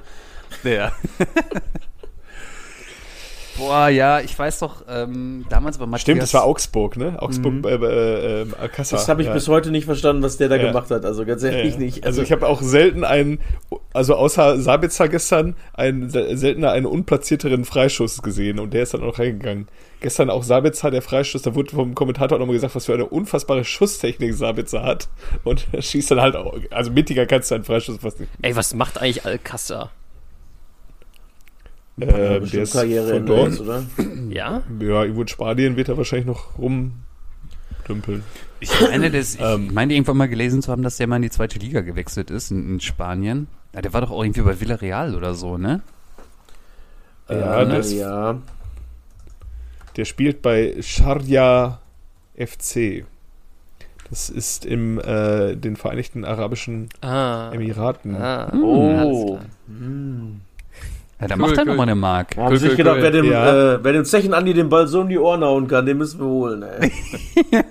[0.63, 0.91] Ja.
[3.57, 6.01] Boah, ja, ich weiß doch, ähm, damals bei Matthias.
[6.01, 7.21] Stimmt, das war Augsburg, ne?
[7.21, 7.63] Augsburg, Mhm.
[7.65, 8.97] äh, äh, äh, Alcázar.
[8.97, 9.33] Das habe ich ja.
[9.33, 10.67] bis heute nicht verstanden, was der da Ja.
[10.67, 11.05] gemacht hat.
[11.05, 12.05] Also ganz ehrlich Ja, nicht.
[12.05, 13.39] Also ich habe auch selten einen,
[13.93, 19.03] also außer Sabitzer gestern, einen se- seltener einen unplatzierteren Freischuss gesehen und der ist dann
[19.03, 19.67] auch reingegangen.
[19.99, 23.05] Gestern auch Sabitzer, der Freischuss, da wurde vom Kommentator auch nochmal gesagt, was für eine
[23.05, 25.07] unfassbare Schusstechnik Sabitzer hat
[25.43, 28.31] und er schießt dann halt auch, also mittiger kannst du einen Freischuss fast nicht.
[28.41, 29.91] Ey, was macht eigentlich Alcázar?
[31.95, 33.60] Bestimmt der ist von dort.
[33.60, 33.84] oder?
[34.29, 34.63] Ja?
[34.79, 38.23] Ja, irgendwo in Spanien wird er wahrscheinlich noch rumdümpeln.
[38.60, 39.69] Ich meine, das, ich Ähm.
[39.73, 42.49] meine irgendwann mal gelesen zu haben, dass der mal in die zweite Liga gewechselt ist
[42.49, 43.47] in, in Spanien.
[43.75, 45.82] Ja, der war doch auch irgendwie bei Villarreal oder so, ne?
[47.29, 48.39] Ja, Äh, das- ja.
[49.95, 51.79] Der spielt bei Sharjah
[52.36, 53.06] FC.
[54.10, 57.51] Das ist im äh, den Vereinigten Arabischen Ah.
[57.53, 58.15] Emiraten.
[58.15, 58.45] Ah.
[58.45, 59.39] Alles Oh.
[61.23, 61.65] Ja, da Cool, macht er cool.
[61.67, 62.36] nochmal eine Mark.
[62.36, 63.03] Da haben Cool, sich cool, gedacht, cool.
[63.03, 63.73] wer dem, Ja.
[63.75, 66.19] äh, wer dem Zechen Andi den Ball so um die Ohren hauen kann, den müssen
[66.19, 66.91] wir holen, ey.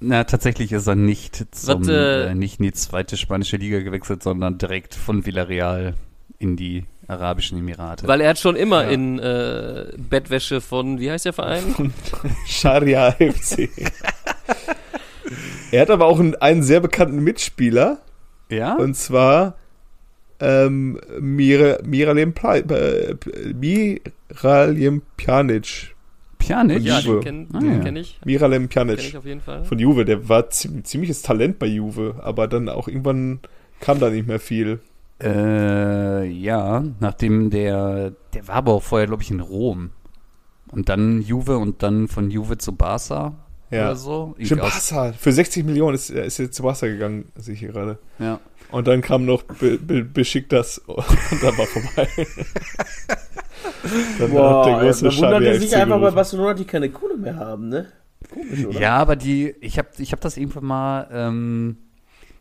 [0.00, 3.80] Na, tatsächlich ist er nicht zum, Was, äh, äh, nicht in die zweite spanische Liga
[3.80, 5.94] gewechselt, sondern direkt von Villarreal
[6.38, 8.06] in die Arabischen Emirate.
[8.06, 8.90] Weil er hat schon immer Ja.
[8.90, 11.92] in äh, Bettwäsche von, wie heißt der Verein?
[12.46, 13.70] Sharjah FC.
[15.70, 17.98] er hat aber auch einen, einen sehr bekannten Mitspieler
[18.50, 18.74] ja?
[18.76, 19.54] und zwar
[20.44, 23.16] ähm, Mira, Miralem, Pla- äh,
[23.54, 25.94] Miralem Pjanic.
[26.38, 26.82] Pjanic?
[26.82, 27.20] Ja, den Juve.
[27.20, 27.78] kenne Ah, ja.
[27.78, 28.20] kenn ich.
[28.24, 29.64] Miralem Kenn ich Pjanic auf jeden Fall.
[29.64, 30.04] von Juve.
[30.04, 33.40] Der war zi- ziemliches Talent bei Juve, aber dann auch irgendwann
[33.80, 34.80] kam da nicht mehr viel.
[35.22, 39.90] Äh, ja, nachdem der, der war aber auch vorher, glaube ich, in Rom.
[40.70, 43.34] Und dann Juve und dann von Juve zu Barca
[43.74, 43.86] Ja.
[43.86, 44.34] oder so.
[44.38, 45.12] Stimmt, Barca.
[45.12, 47.98] Für 60 Millionen ist, ist jetzt zu Barca gegangen, sehe ich hier gerade.
[48.18, 48.40] Ja.
[48.70, 50.98] Und dann kam noch Be Be beschickt das und
[51.42, 52.08] dann war vorbei.
[54.18, 56.10] dann Boah, hat der große da wundern die Xabi sich einfach bei.
[56.10, 57.86] Barcelona, die keine Kohle mehr haben, ne?
[58.32, 58.80] Komisch, oder?
[58.80, 61.76] Ja, aber die, ich habe ich hab das irgendwann mal, ähm,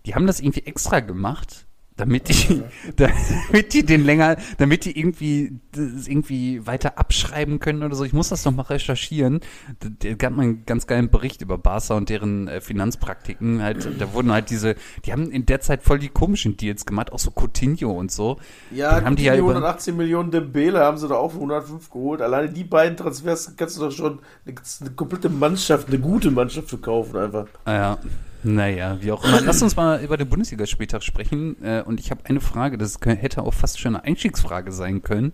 [0.06, 2.64] die haben das irgendwie extra gemacht, damit die,
[2.96, 8.04] damit die den länger, damit die irgendwie, das irgendwie weiter abschreiben können oder so.
[8.04, 9.42] Ich muss das noch mal recherchieren.
[9.80, 13.62] Da, gab mal einen ganz geilen Bericht über Barca und deren äh, Finanzpraktiken.
[13.62, 14.76] Halt, da wurden halt diese,
[15.06, 18.38] die haben in der Zeit voll die komischen Deals gemacht, auch so Coutinho und so.
[18.72, 21.90] Ja, Den haben die ja über- 118 Millionen Dembele haben sie da auch für 105
[21.90, 22.22] geholt.
[22.22, 26.70] Alleine die beiden Transfers kannst du doch schon eine, eine komplette Mannschaft, eine gute Mannschaft
[26.70, 27.48] verkaufen einfach.
[27.66, 27.98] Ah ja.
[28.44, 29.42] Naja, wie auch immer.
[29.42, 31.56] Lass uns mal über den Bundesligaspieltag sprechen.
[31.64, 35.34] Äh, und ich habe eine Frage, das hätte auch fast schon eine Einstiegsfrage sein können.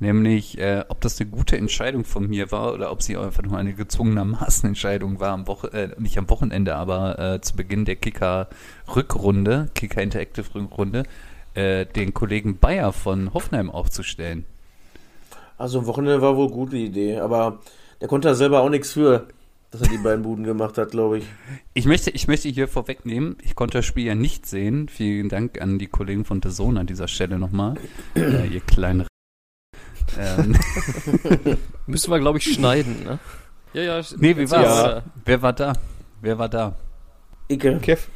[0.00, 3.58] Nämlich, äh, ob das eine gute Entscheidung von mir war oder ob sie einfach nur
[3.58, 7.96] eine gezwungenermaßen Entscheidung war, am Woche, äh, nicht am Wochenende, aber äh, zu Beginn der
[7.96, 11.02] Kicker-Rückrunde, Kicker Interactive Rückrunde,
[11.54, 14.44] äh, den Kollegen Bayer von Hoffenheim aufzustellen.
[15.56, 17.58] Also am Wochenende war wohl gute Idee, aber
[18.00, 19.26] der konnte da selber auch nichts für,
[19.70, 21.24] dass er die beiden Buden gemacht hat, glaube ich.
[21.74, 24.88] Ich möchte, ich möchte hier vorwegnehmen, ich konnte das Spiel ja nicht sehen.
[24.88, 27.74] Vielen Dank an die Kollegen von The Zone an dieser Stelle nochmal.
[28.16, 29.06] äh, ihr kleinen
[30.18, 30.56] ähm,
[31.86, 33.18] Müssen wir, glaube ich, schneiden, ne?
[33.74, 34.00] Ja, ja.
[34.18, 34.62] Nee, wie war's?
[34.84, 35.02] weiter.
[35.24, 35.72] Wer war da?
[36.22, 36.76] Wer war da?
[37.48, 37.78] Icke.
[37.80, 38.08] Kev,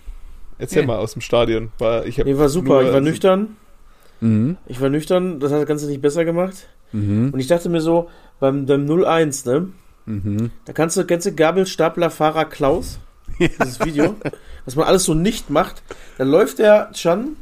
[0.58, 0.86] erzähl Ja.
[0.86, 1.70] mal aus dem Stadion.
[1.78, 2.68] War, ich Nee, war super.
[2.80, 3.56] nur- ich war nüchtern.
[4.20, 4.56] Mhm.
[4.66, 5.38] Ich war nüchtern.
[5.40, 6.66] Das hat das Ganze nicht besser gemacht.
[6.92, 7.30] Mhm.
[7.32, 8.08] Und ich dachte mir so,
[8.40, 9.68] beim, beim 0-1, ne?
[10.06, 10.50] Mhm.
[10.64, 12.98] Da kannst du, kennst du Gabelstapler Fahrer Klaus?
[13.38, 14.16] Dieses Video.
[14.64, 15.82] Was man alles so nicht macht.
[16.18, 17.36] Da läuft der Chan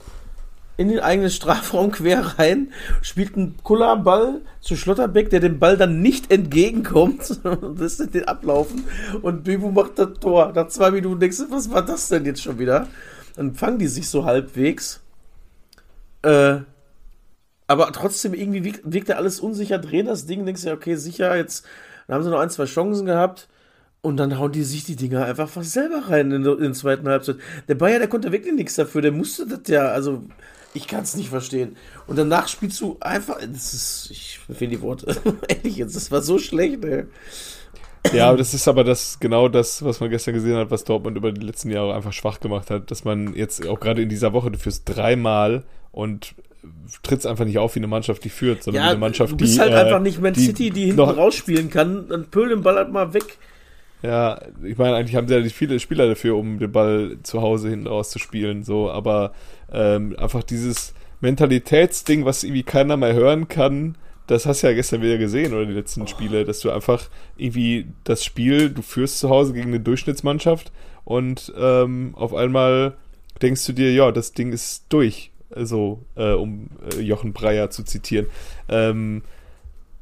[0.76, 6.00] in den eigenen Strafraum quer rein, spielt einen Kullerball zu Schlotterbeck, der dem Ball dann
[6.00, 7.40] nicht entgegenkommt.
[7.76, 8.84] das ist den Ablaufen.
[9.20, 10.52] Und Bibu macht das Tor.
[10.54, 12.88] Nach zwei Minuten denkst du, was war das denn jetzt schon wieder?
[13.36, 15.00] Dann fangen die sich so halbwegs.
[16.22, 16.60] Äh,
[17.66, 20.96] aber trotzdem irgendwie wirkt, wirkt da alles unsicher, drehen das Ding, denkst du ja, okay,
[20.96, 21.64] sicher, jetzt
[22.10, 23.46] dann haben sie noch ein, zwei Chancen gehabt
[24.02, 27.36] und dann hauen die sich die Dinger einfach fast selber rein in, der- zweiten Halbzeit.
[27.68, 30.24] Der Bayer, der konnte wirklich nichts dafür, der musste das ja, also
[30.74, 31.76] ich kann es nicht verstehen.
[32.08, 35.16] Und danach spielst du einfach, das ist, ich fehlen die Worte,
[35.48, 37.04] ehrlich jetzt, das war so schlecht, ey.
[38.12, 41.30] Ja, das ist aber das genau das, was man gestern gesehen hat, was Dortmund über
[41.30, 44.50] die letzten Jahre einfach schwach gemacht hat, dass man jetzt auch gerade in dieser Woche
[44.50, 46.34] du führst dreimal und
[47.02, 49.36] trittst einfach nicht auf wie eine Mannschaft, die führt, sondern wie Ja, eine Mannschaft, du
[49.36, 52.26] bist die halt äh, einfach nicht Man die City, die hinten noch- rausspielen kann, dann
[52.26, 53.38] pöl den Ball halt mal weg.
[54.02, 57.42] Ja, ich meine, eigentlich haben sie ja nicht viele Spieler dafür, um den Ball zu
[57.42, 59.32] Hause hinten raus zu spielen, so, aber
[59.72, 63.96] ähm, einfach dieses Mentalitätsding, was irgendwie keiner mehr hören kann,
[64.26, 67.86] das hast du ja gestern wieder gesehen oder die letzten Spiele, dass du einfach irgendwie
[68.04, 70.70] das Spiel, du führst zu Hause gegen eine Durchschnittsmannschaft
[71.04, 72.94] und ähm, auf einmal
[73.42, 75.30] denkst du dir, ja, das Ding ist durch.
[75.54, 78.26] Also, äh, um äh, Jochen Breyer zu zitieren.
[78.68, 79.22] Ähm,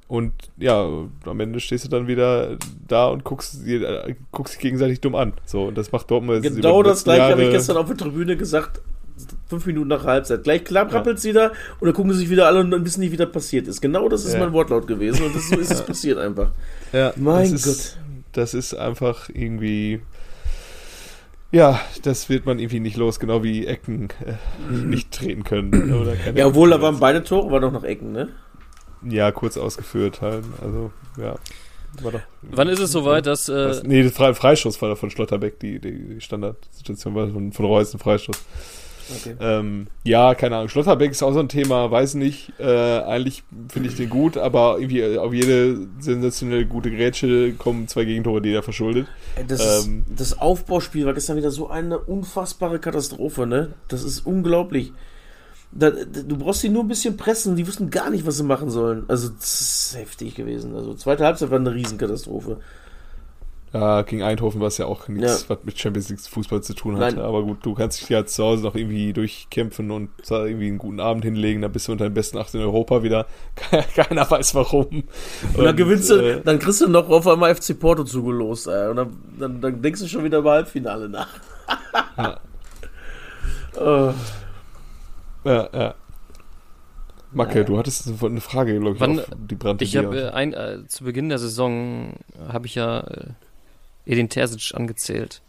[0.06, 0.88] und ja,
[1.26, 2.56] am Ende stehst du dann wieder
[2.86, 5.34] da und guckst, äh, guckst dich gegenseitig dumm an.
[5.44, 8.36] So, und das macht Dortmund jetzt Genau das gleiche habe ich gestern auf der Tribüne
[8.36, 8.80] gesagt.
[9.48, 10.44] Fünf Minuten nach Halbzeit.
[10.44, 13.10] Gleich klappelt es wieder und dann gucken sie sich wieder alle und dann wissen nicht,
[13.12, 13.80] wie das passiert ist.
[13.80, 14.38] Genau das ist Ja.
[14.40, 16.52] mein Wortlaut gewesen und das, so ist es passiert einfach.
[16.92, 17.98] Ja, Mein das ist,
[18.32, 20.00] Das ist einfach irgendwie.
[21.50, 25.92] Ja, das wird man irgendwie nicht los, genau wie Ecken äh, nicht treten können.
[26.00, 28.28] Oder keine Ja, obwohl da waren beide Tore, war doch noch Ecken, ne?
[29.02, 30.44] Ja, kurz ausgeführt halt.
[30.60, 31.36] Also, ja.
[32.02, 32.20] War doch.
[32.42, 33.48] Wann ist es soweit, dass.
[33.48, 37.28] Äh, Was, nee, der Fre Freistoß war da von Schlotterbeck, die, die, die Standardsituation war
[37.28, 38.36] von, von Reus ein Freistoß.
[39.10, 39.34] Okay.
[39.40, 40.68] Ähm, ja, keine Ahnung.
[40.68, 42.52] Schlotterbeck ist auch so ein Thema, weiß nicht.
[42.58, 47.88] Äh, eigentlich finde ich den gut, aber irgendwie äh, auf jede sensationell gute Grätsche kommen
[47.88, 49.06] zwei Gegentore, die er verschuldet.
[49.46, 50.04] Das, Ähm.
[50.08, 53.72] das Aufbauspiel war gestern wieder so eine unfassbare Katastrophe, ne?
[53.88, 54.92] Das ist unglaublich.
[55.70, 58.42] Da, da, du brauchst die nur ein bisschen pressen, die wussten gar nicht, was sie
[58.42, 59.04] machen sollen.
[59.08, 60.74] Also, das ist heftig gewesen.
[60.74, 62.58] Also, zweite Halbzeit war eine Riesenkatastrophe.
[63.72, 65.48] Ja, gegen Eindhoven war es ja auch nichts, Ja.
[65.50, 67.16] was mit Champions League Fußball zu tun hatte.
[67.16, 67.24] Nein.
[67.24, 71.00] Aber gut, du kannst dich ja zu Hause noch irgendwie durchkämpfen und irgendwie einen guten
[71.00, 73.26] Abend hinlegen, dann bist du unter den besten acht in Europa wieder.
[73.94, 74.86] Keiner weiß warum.
[75.54, 78.88] Und, dann gewinnst du, äh, dann kriegst du noch auf einmal FC Porto zugelost, ey.
[78.88, 81.28] Und dann, dann, dann denkst du schon wieder über Halbfinale nach.
[82.16, 82.40] Ja.
[83.80, 84.12] Oh.
[85.44, 85.94] ja, ja.
[87.30, 90.02] Macke, du hattest eine Frage, glaube ich, Wann- auf die brannte ich dir.
[90.04, 92.14] habe äh, äh, zu Beginn der Saison
[92.48, 93.26] habe ich ja äh,
[94.08, 95.40] Edin Terzic angezählt.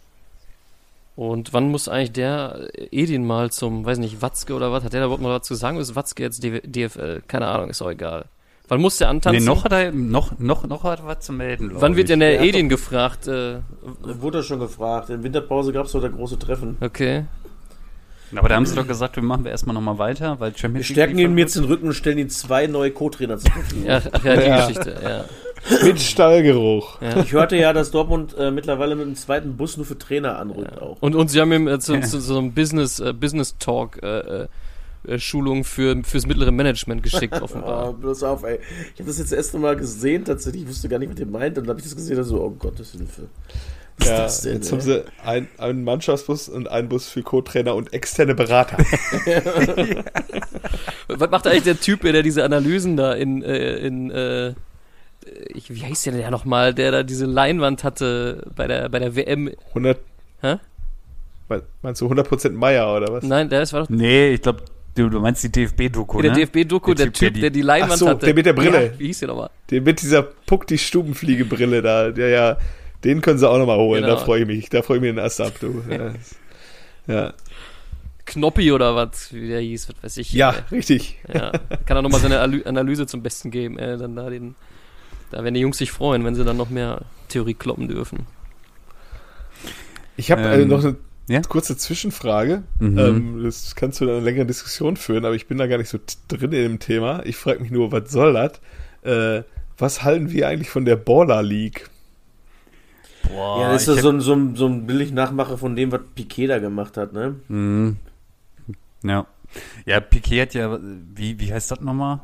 [1.15, 4.83] Und wann muss eigentlich der äh, Edin mal zum, weiß nicht, Watzke oder was?
[4.83, 5.75] Hat der da überhaupt mal was zu sagen?
[5.77, 7.21] Oder ist Watzke jetzt DFL?
[7.27, 8.25] Keine Ahnung, ist auch egal.
[8.69, 9.45] Wann muss der Nee, antanzen?
[9.45, 11.71] noch hat er, noch, noch, noch hat er was zu melden.
[11.73, 13.27] Wann wird denn der Edin gefragt?
[13.27, 13.57] Äh,
[14.03, 15.09] Wurde schon gefragt.
[15.09, 16.77] In Winterpause gab es doch das große Treffen.
[16.79, 17.25] okay.
[18.35, 20.87] Aber da haben sie doch gesagt, wir machen wir erstmal nochmal weiter, weil Wir Champions
[20.87, 23.85] stärken liefern ihm jetzt den Rücken und stellen ihm zwei neue Co-Trainer zur Verfügung.
[23.85, 24.67] Ja, ach ja, die Ja.
[24.67, 25.25] Geschichte, ja.
[25.83, 27.01] Mit Stallgeruch.
[27.01, 27.19] ja.
[27.21, 30.81] Ich hörte ja, dass Dortmund äh, mittlerweile mit dem zweiten Bus nur für Trainer anrückt
[30.81, 30.97] auch.
[31.01, 34.47] Und, und sie haben ihm äh, zu, zu so einem Business, äh, Business Talk äh,
[35.07, 37.93] äh, Schulung für, fürs mittlere Management geschickt, Ah, offenbar.
[37.93, 38.59] bloß auf, ey.
[38.93, 40.63] Ich habe das jetzt das erste Mal gesehen, tatsächlich.
[40.63, 41.57] Ich wusste gar nicht, was ihr meint.
[41.57, 43.23] Und dann habe ich das gesehen und so, oh Gottes Hilfe.
[43.99, 44.53] Was Ja, ist das denn?
[44.55, 44.71] jetzt ey?
[44.71, 48.77] haben sie ein, einen Mannschaftsbus und einen Bus für Co-Trainer und externe Berater.
[51.07, 54.53] Was macht eigentlich der Typ, der diese Analysen da in, äh, in äh,
[55.53, 58.99] ich, wie heißt der denn ja nochmal, der da diese Leinwand hatte bei der, bei
[58.99, 59.51] der WM?
[59.69, 59.99] 100.
[60.41, 60.55] Hä?
[61.49, 63.23] Me- Meinst du 100% Meier oder was?
[63.23, 64.61] Nein, der ist, war doch Nee, ich glaube,
[64.95, 66.45] du, du meinst die DFB-Doku, der ne?
[66.45, 68.25] DFB-Doku, der, Typ, der, die Leinwand Ach so, hatte.
[68.25, 68.85] der mit der Brille.
[68.85, 69.49] Ja, wie hieß der nochmal?
[69.69, 72.57] Den mit dieser Puck die Stubenfliegebrille da, der ja,
[73.03, 74.03] den können sie auch nochmal holen.
[74.03, 74.15] Genau.
[74.15, 74.69] Da freue ich mich.
[74.69, 75.83] Da freue ich mich den Ast ab, du.
[75.89, 76.13] Ja.
[77.07, 77.33] ja.
[78.25, 80.33] Knoppi oder was, wie der hieß, was weiß ich.
[80.33, 81.17] ja, Äh, richtig.
[81.33, 81.51] Ja,
[81.87, 83.79] kann er nochmal seine Analyse zum Besten geben.
[83.79, 84.53] Äh, dann da, den,
[85.31, 88.27] da werden die Jungs sich freuen, wenn sie dann noch mehr Theorie kloppen dürfen.
[90.15, 90.95] Ich habe äh, Ähm, noch eine
[91.27, 91.41] ja?
[91.41, 92.63] kurze Zwischenfrage.
[92.79, 92.97] Mhm.
[92.99, 95.89] Ähm, das kannst du dann eine längere Diskussion führen, aber ich bin da gar nicht
[95.89, 97.25] so drin in dem Thema.
[97.25, 98.59] Ich frage mich nur, was soll das?
[99.01, 99.43] Äh,
[99.77, 101.89] was halten wir eigentlich von der Baller League?
[103.29, 106.01] Boah, ja, das ist so ein, so, ein, so ein billig Nachmacher von dem, was
[106.15, 107.35] Piquet da gemacht hat, ne?
[107.47, 107.97] Mhm.
[109.03, 109.25] Ja.
[109.85, 112.19] Ja, Piquet hat ja, wie, wie heißt das nochmal?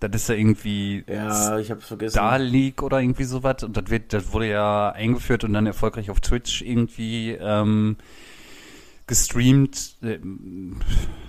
[0.00, 2.12] Das ist ja irgendwie Ja, ich hab's vergessen.
[2.12, 3.64] Star League oder irgendwie sowas.
[3.64, 7.96] Und das wird, das wurde ja eingeführt und dann erfolgreich auf Twitch irgendwie ähm,
[9.06, 9.96] gestreamt.
[10.02, 10.76] Ähm,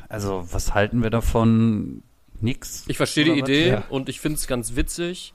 [0.08, 2.04] Also, was halten wir davon?
[2.42, 2.86] Nix.
[2.88, 3.50] Ich verstehe die was?
[3.50, 3.84] Idee Ja.
[3.90, 5.34] und ich finde es ganz witzig.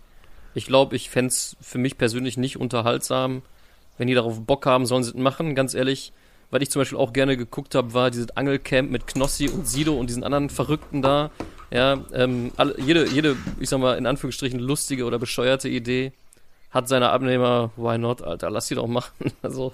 [0.55, 3.43] Ich glaube, ich fände es für mich persönlich nicht unterhaltsam.
[3.99, 5.55] Wenn die darauf Bock haben, sollen sie es machen.
[5.55, 6.13] Ganz ehrlich,
[6.51, 9.95] weil ich zum Beispiel auch gerne geguckt habe, war dieses Angelcamp mit Knossi und Sido
[9.95, 11.31] und diesen anderen Verrückten da.
[11.71, 16.13] Ja, ähm, alle, jede, jede, ich sag mal, in Anführungsstrichen lustige oder bescheuerte Idee
[16.71, 19.13] hat seine Abnehmer, why not, Alter, lass die doch machen.
[19.43, 19.73] Also,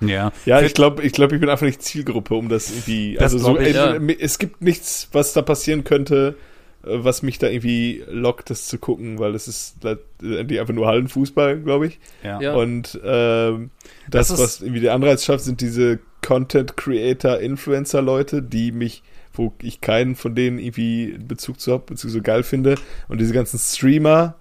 [0.00, 0.32] Ja.
[0.44, 3.14] Ja, ich glaube, ich, glaub, ich bin einfach nicht Zielgruppe, um das irgendwie.
[3.14, 6.36] Das also so, ich, äh, es gibt nichts, was da passieren könnte,
[6.82, 11.60] was mich da irgendwie lockt, das zu gucken, weil es ist letztendlich einfach nur Hallenfußball,
[11.60, 11.98] glaube ich.
[12.22, 12.40] Ja.
[12.40, 12.54] Ja.
[12.54, 13.70] Und ähm,
[14.08, 19.02] das, Das was irgendwie der Anreiz schafft, sind diese Content Creator, Influencer Leute, die mich,
[19.32, 22.76] wo ich keinen von denen irgendwie Bezug zu habe, Bezug so geil finde.
[23.08, 24.36] Und diese ganzen Streamer,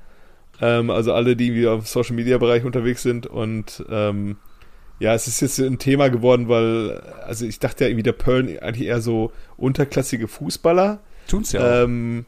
[0.61, 4.37] ähm, also alle, die irgendwie auf Social Media Bereich unterwegs sind und ähm,
[4.99, 8.59] ja, es ist jetzt ein Thema geworden, weil, also ich dachte ja irgendwie, der Pearl
[8.61, 10.99] eigentlich eher so unterklassige Fußballer.
[11.29, 11.85] Tun's ja auch.
[11.85, 12.25] Ähm,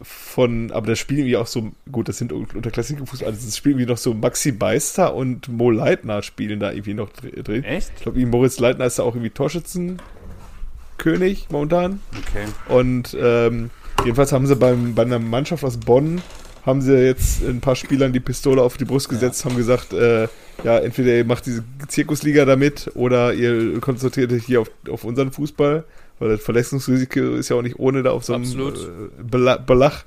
[0.00, 3.74] von, aber das spielen irgendwie auch so, gut, das sind unter Klassikerfußball, also das spielen
[3.74, 7.64] irgendwie noch so Maxi Beister und Mo Leitner spielen da irgendwie noch drin.
[7.64, 7.90] Echt?
[7.96, 12.00] Ich glaube, Moritz Leitner ist da auch irgendwie Torschützenkönig momentan.
[12.16, 12.44] Okay.
[12.68, 13.70] Und ähm,
[14.04, 16.22] jedenfalls haben sie beim, bei einer Mannschaft aus Bonn,
[16.64, 20.28] haben sie jetzt ein paar Spielern die Pistole auf die Brust gesetzt, haben gesagt, äh,
[20.62, 25.32] ja, entweder ihr macht diese Zirkusliga damit oder ihr konzentriert euch hier auf, auf unseren
[25.32, 25.82] Fußball,
[26.18, 30.04] weil das Verletzungsrisiko ist ja auch nicht ohne da auf so einem äh, Bela- Belach.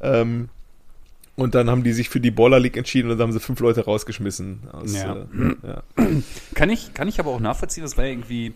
[0.00, 0.48] Ähm,
[1.36, 3.60] und dann haben die sich für die Baller League entschieden und dann haben sie fünf
[3.60, 4.60] Leute rausgeschmissen.
[4.72, 5.14] Aus, Ja.
[5.14, 5.82] Äh, ja.
[6.54, 8.54] Kann ich, kann ich aber auch nachvollziehen, das war ja irgendwie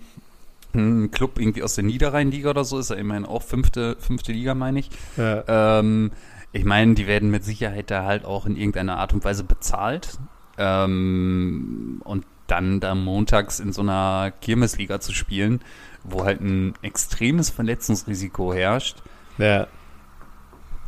[0.75, 4.55] ein Club irgendwie aus der Niederrheinliga oder so, ist ja immerhin auch fünfte, fünfte Liga,
[4.55, 4.91] meine ich.
[5.17, 5.79] Ja.
[5.79, 6.11] Ähm,
[6.53, 10.19] ich meine, die werden mit Sicherheit da halt auch in irgendeiner Art und Weise bezahlt.
[10.59, 15.61] Ähm, und dann da montags in so einer Kirmesliga zu spielen,
[16.05, 18.97] wo halt ein extremes Verletzungsrisiko herrscht,
[19.39, 19.67] ja.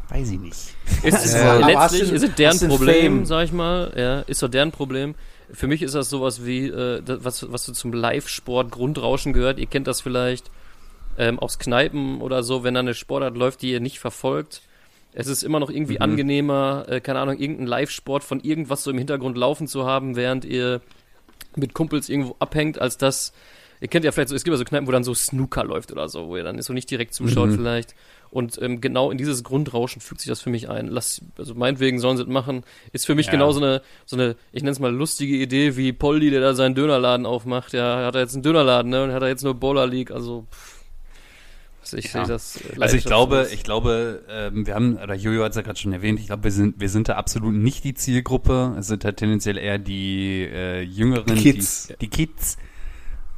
[0.09, 0.75] weiß ich nicht.
[1.03, 3.27] Ist, ist, Ja, letztlich du- ist es deren Problem, Fame?
[3.27, 3.93] sag ich mal.
[3.97, 5.15] Ja, ist doch deren Problem.
[5.53, 9.59] Für mich ist das sowas wie, äh, das, was, was so zum Live-Sport Grundrauschen gehört.
[9.59, 10.51] Ihr kennt das vielleicht
[11.19, 14.63] ähm, aus Kneipen oder so, wenn da eine Sportart läuft, die ihr nicht verfolgt.
[15.13, 18.99] Es ist immer noch irgendwie angenehmer, äh, keine Ahnung, irgendeinen Live-Sport von irgendwas so im
[18.99, 20.81] Hintergrund laufen zu haben, während ihr
[21.55, 23.33] mit Kumpels irgendwo abhängt, als das.
[23.81, 25.93] Ihr kennt ja vielleicht so, es gibt ja so Kneipen, wo dann so Snooker läuft
[25.93, 27.57] oder so, wo ihr dann so nicht direkt zuschaut Mhm.
[27.57, 27.95] vielleicht.
[28.31, 30.89] Und ähm, genau in dieses Grundrauschen fügt sich das für mich ein.
[30.89, 32.65] Lass, also meinetwegen sollen sie es machen.
[32.93, 33.33] Ist für mich Ja.
[33.33, 36.55] genau so eine, so eine, ich nenne es mal lustige Idee, wie Poldi, der da
[36.55, 37.73] seinen Dönerladen aufmacht.
[37.75, 39.05] Ja, hat er jetzt einen Dönerladen, ne?
[39.05, 40.83] Und hat er jetzt nur Bowler League, also pff,
[41.97, 42.11] ich Ja.
[42.25, 42.57] sehe das.
[42.57, 45.79] äh, Also ich glaube, ich glaube, ähm, wir haben, oder Jojo hat es ja gerade
[45.79, 48.75] schon erwähnt, ich glaube, wir sind, wir sind da absolut nicht die Zielgruppe.
[48.79, 51.89] Es sind halt tendenziell eher die äh, Jüngeren, Die Kids.
[51.89, 52.57] Die, die Kids.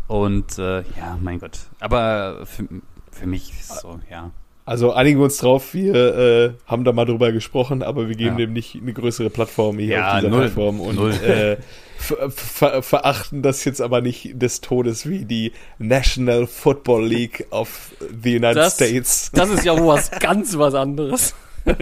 [0.09, 1.59] Und äh, ja, mein Gott.
[1.81, 2.64] Aber für,
[3.11, 4.31] für mich ist so, ja.
[4.64, 8.31] Also einigen wir uns drauf, wir äh, haben da mal drüber gesprochen, aber wir geben
[8.38, 8.47] Ja.
[8.47, 10.40] dem nicht eine größere Plattform hier Ja, auf dieser null.
[10.40, 11.12] Plattform und Null.
[11.12, 11.57] äh,
[11.99, 17.92] ver ver verachten das jetzt aber nicht des Todes wie die National Football League of
[18.23, 19.31] the United Das- States.
[19.33, 21.35] Das ist ja wohl was ganz was anderes.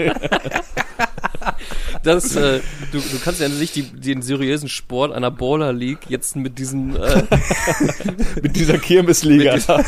[2.02, 2.60] Das, äh,
[2.92, 6.94] du, du kannst ja nicht die, den seriösen Sport einer Baller League jetzt mit diesen
[6.96, 7.22] äh,
[8.42, 9.56] Mit dieser Kirmesliga.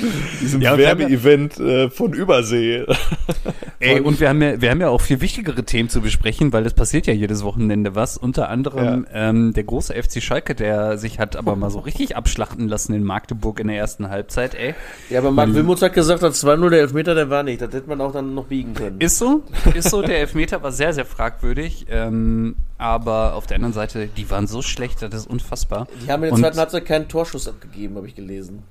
[0.40, 2.84] Diesem Ja, ja- Werbeevent äh, von Übersee.
[3.80, 6.66] Ey, und wir haben ja, wir haben ja auch viel wichtigere Themen zu besprechen, weil
[6.66, 8.16] es passiert ja jedes Wochenende was.
[8.16, 12.68] Unter anderem ähm, der große FC Schalke, der sich hat aber mal so richtig abschlachten
[12.68, 14.74] lassen in Magdeburg in der ersten Halbzeit, ey.
[15.10, 17.60] Ja, aber Marc Wilmots hat gesagt, das 2-0 der Elfmeter, der war nicht.
[17.60, 19.00] Das hätte man auch dann noch biegen können.
[19.00, 19.42] Ist so,
[19.74, 24.28] ist so, der Elfmeter war sehr, sehr fragwürdig, ähm, aber auf der anderen Seite, die
[24.30, 25.86] waren so schlecht, das ist unfassbar.
[26.04, 28.62] Die haben in der zweiten Halbzeit keinen Torschuss abgegeben, habe ich gelesen.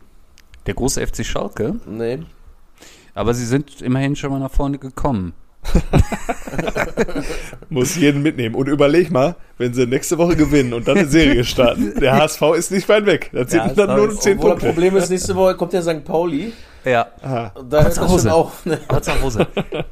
[0.67, 2.19] Der große FC Schalke, Nee.
[3.15, 5.33] aber sie sind immerhin schon mal nach vorne gekommen.
[7.69, 8.55] Muss jeden mitnehmen.
[8.55, 11.93] Und überleg mal, wenn sie nächste Woche gewinnen und dann eine Serie starten.
[11.99, 13.29] Der HSV ist nicht weit weg.
[13.33, 14.73] Das sind Ja, dann nur ist- 10 Obwohl das Punkte.
[14.73, 16.03] Problem ist, nächste Woche kommt ja St.
[16.05, 16.53] Pauli.
[16.85, 18.29] Ja, da Aber ist zu das Hause.
[18.29, 18.51] schon auch.
[18.65, 18.79] Ne?
[18.87, 19.47] aber zu Hause.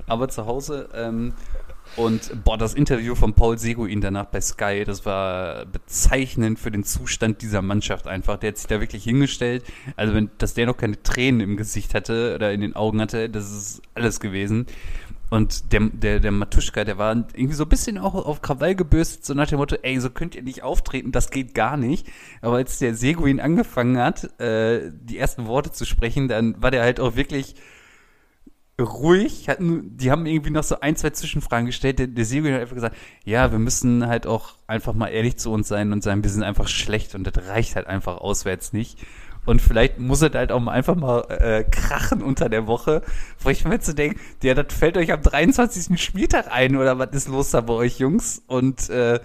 [0.07, 0.87] aber zu Hause.
[1.95, 6.83] Und boah, das Interview von Paul Seguin danach bei Sky, das war bezeichnend für den
[6.83, 8.37] Zustand dieser Mannschaft einfach.
[8.37, 9.63] Der hat sich da wirklich hingestellt.
[9.95, 13.29] Also wenn, dass der noch keine Tränen im Gesicht hatte oder in den Augen hatte,
[13.29, 14.65] das ist alles gewesen.
[15.29, 19.25] Und der, der, der Matuschka, der war irgendwie so ein bisschen auch auf Krawall gebürstet,
[19.25, 22.07] so nach dem Motto, ey, so könnt ihr nicht auftreten, das geht gar nicht.
[22.41, 26.83] Aber als der Seguin angefangen hat, äh, die ersten Worte zu sprechen, dann war der
[26.83, 27.55] halt auch wirklich
[28.79, 31.99] ruhig, hatten, die haben irgendwie noch so ein, zwei Zwischenfragen gestellt.
[31.99, 35.51] Der, der Seguin hat einfach gesagt, ja, wir müssen halt auch einfach mal ehrlich zu
[35.51, 38.99] uns sein und sagen, wir sind einfach schlecht und das reicht halt einfach auswärts nicht.
[39.45, 43.03] Und vielleicht muss es halt auch mal einfach mal äh, krachen unter der Woche,
[43.39, 46.01] wo ich mir zu denken, ja, das fällt euch am 23.
[46.01, 48.41] Spieltag ein oder was ist los da bei euch, Jungs?
[48.47, 49.19] Und äh,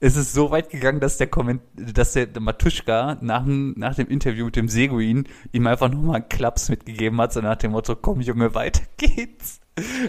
[0.00, 4.08] es ist so weit gegangen, dass der Komment dass der, Matuschka nach, dem- nach dem
[4.08, 7.96] Interview mit dem Seguin ihm einfach nochmal einen Klaps mitgegeben hat, so nach dem Motto,
[7.96, 9.60] komm Junge, weiter geht's.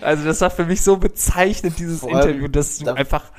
[0.01, 3.31] Also das war für mich so bezeichnend, dieses allem, Interview, dass du einfach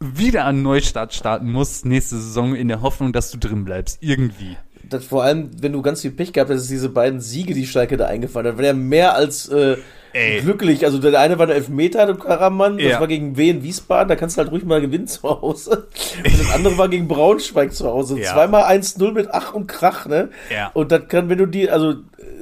[0.00, 3.98] wieder einen Neustart starten musst nächste Saison in der Hoffnung, dass du drin bleibst.
[4.00, 4.56] Irgendwie.
[4.82, 7.96] Das vor allem, wenn du ganz viel Pech gehabt hast, diese beiden Siege, die Schalke
[7.96, 9.76] da eingefahren hat, war ja mehr als äh,
[10.12, 10.40] Ey.
[10.40, 10.84] glücklich.
[10.84, 13.00] Also der eine war der Elfmeter, dem Karaman, das Ja.
[13.00, 15.86] war gegen Wien Wiesbaden, da kannst du halt ruhig mal gewinnen zu Hause.
[16.24, 18.18] Und das andere war gegen Braunschweig zu Hause.
[18.20, 18.32] Ja.
[18.32, 20.28] Zweimal 1-0 mit Ach und Krach, ne?
[20.52, 20.70] Ja.
[20.74, 21.94] Und das kann, wenn du die, also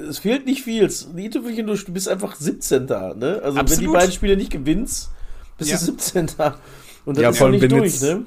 [0.09, 0.89] es fehlt nicht viel.
[1.67, 2.87] Durch, du bist einfach 17.
[2.87, 3.41] Da, ne?
[3.43, 3.83] Also wenn Absolut.
[3.83, 5.11] die beiden Spiele nicht gewinnst,
[5.59, 5.77] bist Ja.
[5.79, 6.29] du 17.
[7.05, 8.23] Und das Ja, ist allem, nicht wenn durch, ne?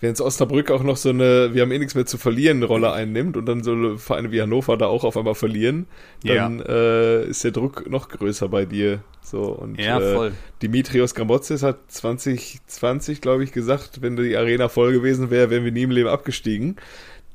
[0.00, 2.92] Wenn jetzt Osnabrück auch noch so eine, wir haben eh nichts mehr zu verlieren, Rolle
[2.92, 5.86] einnimmt und dann so Vereine wie Hannover da auch auf einmal verlieren,
[6.22, 9.00] dann äh, ist der Druck noch größer bei dir.
[9.22, 10.32] So, und Ja, äh, voll.
[10.62, 15.72] Dimitrios Gramotzes hat 2020, glaube ich, gesagt, wenn die Arena voll gewesen wäre, wären wir
[15.72, 16.76] nie im Leben abgestiegen.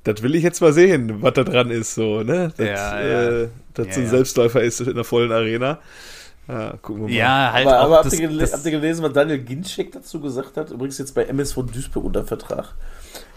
[0.03, 2.53] Das will ich jetzt mal sehen, was da dran ist, so, ne?
[2.57, 3.29] Das, Ja, ja.
[3.29, 4.09] Äh, das Ja, so ein ja.
[4.11, 5.79] Selbstläufer ist in einer vollen Arena.
[6.47, 7.13] Ja, gucken wir mal.
[7.13, 10.19] Ja, halt aber, aber habt, das, ihr das, habt ihr gelesen, was Daniel Ginczek dazu
[10.19, 10.71] gesagt hat?
[10.71, 12.73] Übrigens jetzt bei MSV Duisburg unter Vertrag.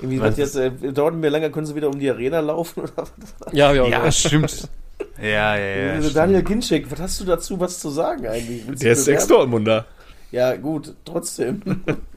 [0.01, 2.81] Irgendwie Was jetzt, äh, dauert mir länger, können sie wieder um die Arena laufen?
[2.81, 3.13] Oder was?
[3.53, 4.69] Ja, ja, Ja, stimmt.
[5.21, 5.93] Ja, ja, ja.
[5.93, 6.17] Also stimmt.
[6.17, 8.67] Daniel Ginczek, was hast du dazu was zu sagen eigentlich?
[8.67, 9.07] Willst Der ist?
[9.07, 9.87] Ex-Dortmunder.
[10.31, 11.63] Ja, gut, trotzdem.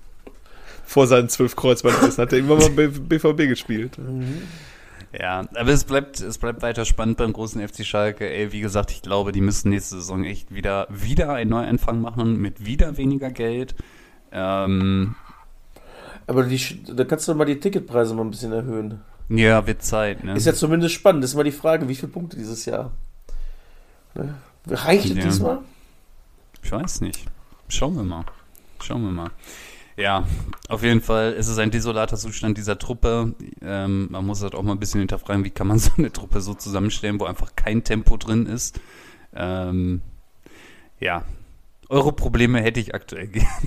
[0.86, 3.98] Vor seinen zwölf Kreuzbandrissen hat er immer mal BVB gespielt.
[5.20, 8.30] Ja, aber es bleibt, es bleibt weiter spannend beim großen FC Schalke.
[8.30, 12.38] Ey, wie gesagt, ich glaube, die müssen nächste Saison echt wieder, wieder einen Neuanfang machen
[12.40, 13.74] mit wieder weniger Geld.
[14.32, 15.16] Ähm,
[16.28, 19.02] Aber die, da kannst du mal die Ticketpreise mal ein bisschen erhöhen.
[19.30, 20.36] ja, wird Zeit, ne?
[20.36, 21.24] Ist ja zumindest spannend.
[21.24, 22.92] Das ist mal die Frage, wie viele Punkte dieses Jahr?
[24.14, 24.36] Ne?
[24.68, 25.24] Reicht es Ja.
[25.24, 25.60] diesmal?
[26.62, 27.26] Ich weiß nicht.
[27.70, 28.26] Schauen wir mal.
[28.84, 29.32] Schauen wir mal.
[29.98, 30.28] Ja,
[30.70, 33.34] auf jeden Fall ist es ein desolater Zustand dieser Truppe.
[33.64, 36.40] Ähm, man muss halt auch mal ein bisschen hinterfragen, wie kann man so eine Truppe
[36.40, 38.80] so zusammenstellen, wo einfach kein Tempo drin ist.
[39.36, 40.02] Ähm,
[41.00, 41.26] ja,
[41.90, 43.50] eure Probleme hätte ich aktuell gerne.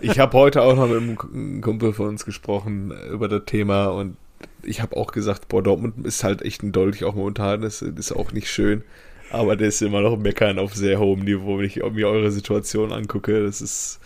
[0.00, 4.16] Ich habe heute auch noch mit einem Kumpel von uns gesprochen über das Thema und
[4.62, 8.12] ich habe auch gesagt, boah, Dortmund ist halt echt ein Dolch auch momentan, das ist
[8.12, 8.84] auch nicht schön.
[9.32, 12.92] Aber der ist immer noch meckern auf sehr hohem Niveau, wenn ich mir eure Situation
[12.92, 13.44] angucke.
[13.44, 14.00] Das ist,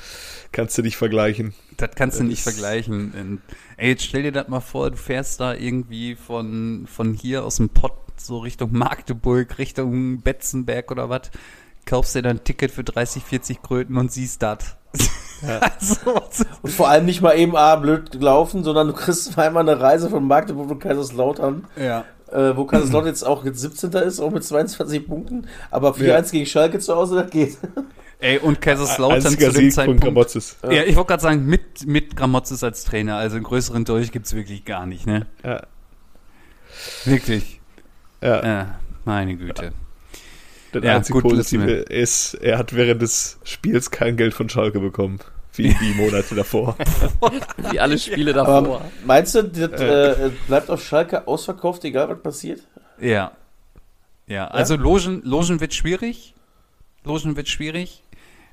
[0.53, 1.55] kannst du nicht vergleichen.
[1.77, 3.13] Das kannst du Das nicht vergleichen.
[3.19, 3.41] Und,
[3.79, 7.57] ey, jetzt stell dir das mal vor, du fährst da irgendwie von, von hier aus
[7.57, 11.31] dem Pott so Richtung Magdeburg, Richtung Betzenberg oder was,
[11.87, 14.77] kaufst dir dann ein Ticket für 30, 40 Kröten und siehst das.
[15.61, 19.69] also, was- Und vor allem nicht mal eben ah, blöd gelaufen, sondern du kriegst zweimal
[19.69, 22.05] eine Reise von Magdeburg und Kaiserslautern, ja.
[22.31, 23.93] Äh, wo Kaiserslautern jetzt auch jetzt 17.
[23.93, 26.21] ist, auch mit 22 Punkten, aber 4-1 Ja.
[26.21, 27.57] gegen Schalke zu Hause, das geht.
[28.21, 30.03] Ey, und Kaiserslautern zu Einziger dem Sieg von Zeitpunkt.
[30.03, 30.57] Gramotzes.
[30.63, 34.35] Ja, ich wollte gerade sagen, mit, mit Gramotzes als Trainer, also einen größeren Dolch gibt's
[34.35, 35.27] wirklich gar nicht, ne?
[35.45, 35.63] Ja,
[37.05, 37.61] Wirklich.
[38.23, 38.63] ja.
[38.63, 38.67] Äh,
[39.05, 39.73] meine Güte.
[40.73, 45.19] Das Ja, einzige Positive ist, er hat während des Spiels kein Geld von Schalke bekommen.
[45.57, 46.77] Wie die Monate davor.
[47.71, 48.55] Wie alle Spiele davor.
[48.55, 52.61] Aber meinst du, das äh, bleibt auf Schalke ausverkauft, egal was passiert?
[53.01, 53.33] Ja.
[54.27, 56.35] Ja, also Logen, Logen wird schwierig.
[57.05, 58.03] Logen wird schwierig.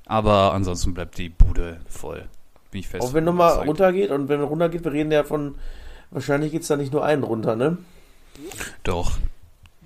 [0.05, 2.25] Aber ansonsten bleibt die Bude voll.
[2.71, 3.03] Bin ich fest.
[3.03, 5.55] Auch wenn nochmal runtergeht und wenn runtergeht, wir reden ja von,
[6.11, 7.77] wahrscheinlich geht es da nicht nur einen runter, ne?
[8.83, 9.13] Doch.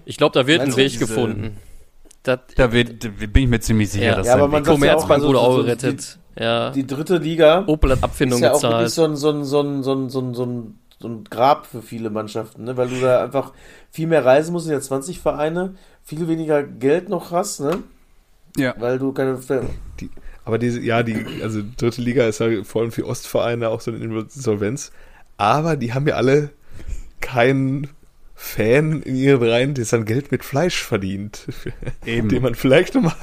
[0.06, 1.58] Ich glaube, da wird ein Meinst du, Weg diese- gefunden.
[2.24, 4.16] Das, Da wird, da bin ich mir ziemlich sicher, Ja.
[4.16, 5.56] dass Ja, da aber ein man Weg- sagt ja auch, Commerzbank also wurde so- auch
[5.58, 6.18] so gerettet.
[6.38, 6.72] Ja.
[6.72, 8.74] Die dritte Liga Opel hat Abfindung ist ja auch gezahlt.
[8.74, 11.24] wirklich so ein, so, ein, so, ein, so, ein, so, ein, so, ein, so ein
[11.26, 12.78] Grab für viele Mannschaften, ne?
[12.78, 13.54] weil du da einfach
[13.92, 17.80] viel mehr reisen musst, sind ja 20 Vereine, viel weniger Geld noch hast, ne?
[18.58, 18.74] Ja.
[18.78, 19.40] weil du keine...
[20.46, 23.92] Aber diese, ja, die, also dritte Liga ist ja vor allem für Ostvereine auch so
[23.92, 24.92] eine Insolvenz.
[25.38, 26.52] Aber die haben ja alle
[27.20, 27.90] keinen
[28.38, 31.48] Fan in ihren Reihen, der sein Geld mit Fleisch verdient.
[32.06, 32.28] Eben.
[32.28, 33.16] Dem man vielleicht nochmal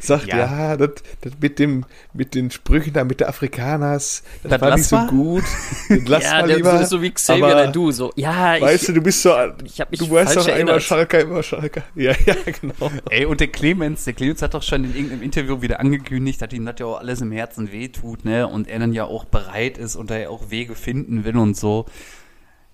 [0.00, 0.38] sagt, Ja.
[0.38, 0.90] ja, das,
[1.20, 1.84] das mit dem,
[2.14, 5.08] mit den Sprüchen da mit der Afrikaners, das, Das war nicht so mal.
[5.08, 5.44] gut.
[5.90, 6.86] Das lass ja, mal lieber.
[6.86, 7.92] so wie Xavier aber- Naidu.
[7.92, 9.34] So, ja, ich, Weißt du, du bist so,
[9.64, 10.82] ich hab mich du weißt doch erinnert.
[10.82, 11.82] Schalker, immer Schalker.
[11.94, 12.90] Ja, ja, genau.
[13.10, 16.52] Ey, und der Clemens, der Clemens hat doch schon in irgendeinem Interview wieder angekündigt, dass
[16.52, 18.46] ihm das ja auch alles im Herzen wehtut, ne?
[18.48, 21.54] Und er dann ja auch bereit ist und er ja auch Wege finden will und
[21.56, 21.84] so.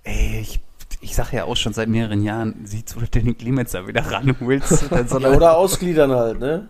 [0.05, 0.61] Ey, ich,
[1.01, 3.87] ich sag ja auch schon seit mehreren Jahren, sieh zu, dass du den Clemens da
[3.87, 4.85] wieder ranholst.
[4.91, 6.69] Ja, er- oder ausgliedern halt, ne?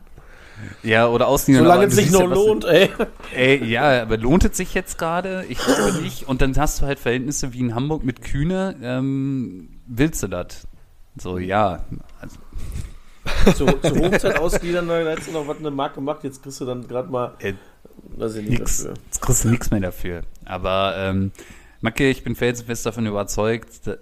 [0.82, 1.64] ja, oder ausliefern.
[1.64, 2.90] Solange es sich siehst noch ja, lohnt, ey.
[3.34, 5.44] Ey, ja, aber lohnt es sich jetzt gerade?
[5.48, 6.28] Ich glaube nicht.
[6.28, 8.76] Und dann hast du halt Verhältnisse wie in Hamburg mit Kühne.
[8.82, 10.66] Ähm, willst du das?
[11.16, 11.84] So, ja.
[12.20, 12.38] Also,
[13.56, 16.64] Zur, zur Hochzeit ausgliedern, da hättest du noch was eine Marke gemacht, jetzt kriegst du
[16.66, 17.54] dann gerade mal, äh,
[18.16, 18.78] weiß ich nicht nix.
[18.78, 18.94] dafür.
[19.06, 20.22] Jetzt kriegst du nichts mehr dafür.
[20.44, 21.32] Aber, ähm,
[21.84, 23.98] Macke, ich bin felsenfest davon überzeugt, dass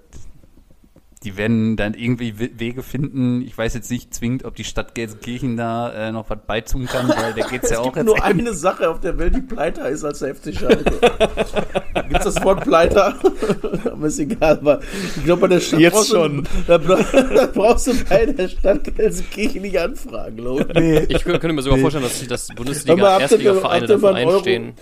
[1.24, 3.42] die werden dann irgendwie We- Wege finden.
[3.42, 7.08] Ich weiß jetzt nicht zwingend, ob die Stadt Gelsenkirchen da äh, noch was beitun kann,
[7.08, 9.40] weil da geht's ja Es auch gibt jetzt nur eine Sache auf der Welt, die
[9.40, 10.84] pleiter ist als der FC Schalke.
[12.08, 13.16] Gibt's das Wort pleiter?
[13.92, 14.80] aber ist egal, aber
[15.16, 16.48] ich glaube, bei der Stadt Jetzt brauchst du- schon.
[16.68, 21.10] Da, da brauchst du bei der Stadt Gelsenkirchen nicht anfragen, glaube ich.
[21.10, 24.06] Ich kö- könnte mir sogar vorstellen, dass, dass Bundesliga, Erstliga-Vereine Euro-
[24.36, 24.74] einstehen,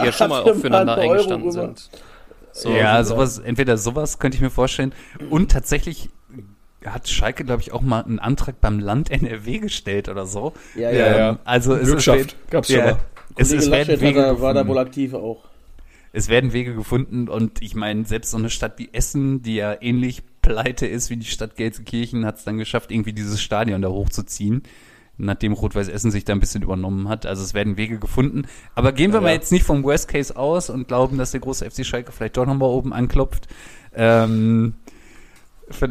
[0.00, 1.62] die ja schon mal auch füreinander eingestanden rüber?
[1.74, 1.90] sind.
[2.54, 4.94] So, ja, sowas, entweder sowas könnte ich mir vorstellen.
[5.28, 6.08] Und tatsächlich
[6.84, 10.52] hat Schalke, glaube ich, auch mal einen Antrag beim Land NRW gestellt oder so.
[10.76, 11.18] Ja, Ja, ja.
[11.18, 11.38] ja.
[11.44, 12.98] Also es Bürgschaft ist, gab's schon mal.
[13.36, 14.68] Es, es werden Wege da, war da gefunden.
[14.68, 15.44] wohl aktiv auch.
[16.12, 19.76] es werden Wege gefunden und ich meine, selbst so eine Stadt wie Essen, die ja
[19.80, 23.88] ähnlich pleite ist wie die Stadt Gelsenkirchen, hat es dann geschafft, irgendwie dieses Stadion da
[23.88, 24.62] hochzuziehen,
[25.16, 27.26] nachdem Rot-Weiß Essen sich da ein bisschen übernommen hat.
[27.26, 28.46] Also es werden Wege gefunden.
[28.74, 29.34] Aber gehen wir Ja, mal ja.
[29.34, 32.46] jetzt nicht vom Worst Case aus und glauben, dass der große FC Schalke vielleicht doch
[32.46, 33.46] nochmal oben anklopft.
[33.94, 34.74] Ähm,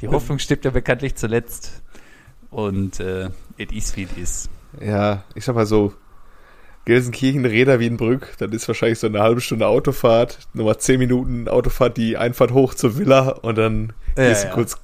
[0.00, 1.82] die Hoffnung stirbt ja bekanntlich zuletzt.
[2.50, 4.48] Und äh, it is wie it is.
[4.80, 5.92] Ja, ich sag mal so,
[6.84, 11.96] Gelsenkirchen, Reda Wienbrück, das ist wahrscheinlich so eine halbe Stunde Autofahrt, nochmal zehn Minuten Autofahrt,
[11.96, 14.54] die Einfahrt hoch zur Villa und dann Ja, gehst du ja.
[14.54, 14.78] kurz,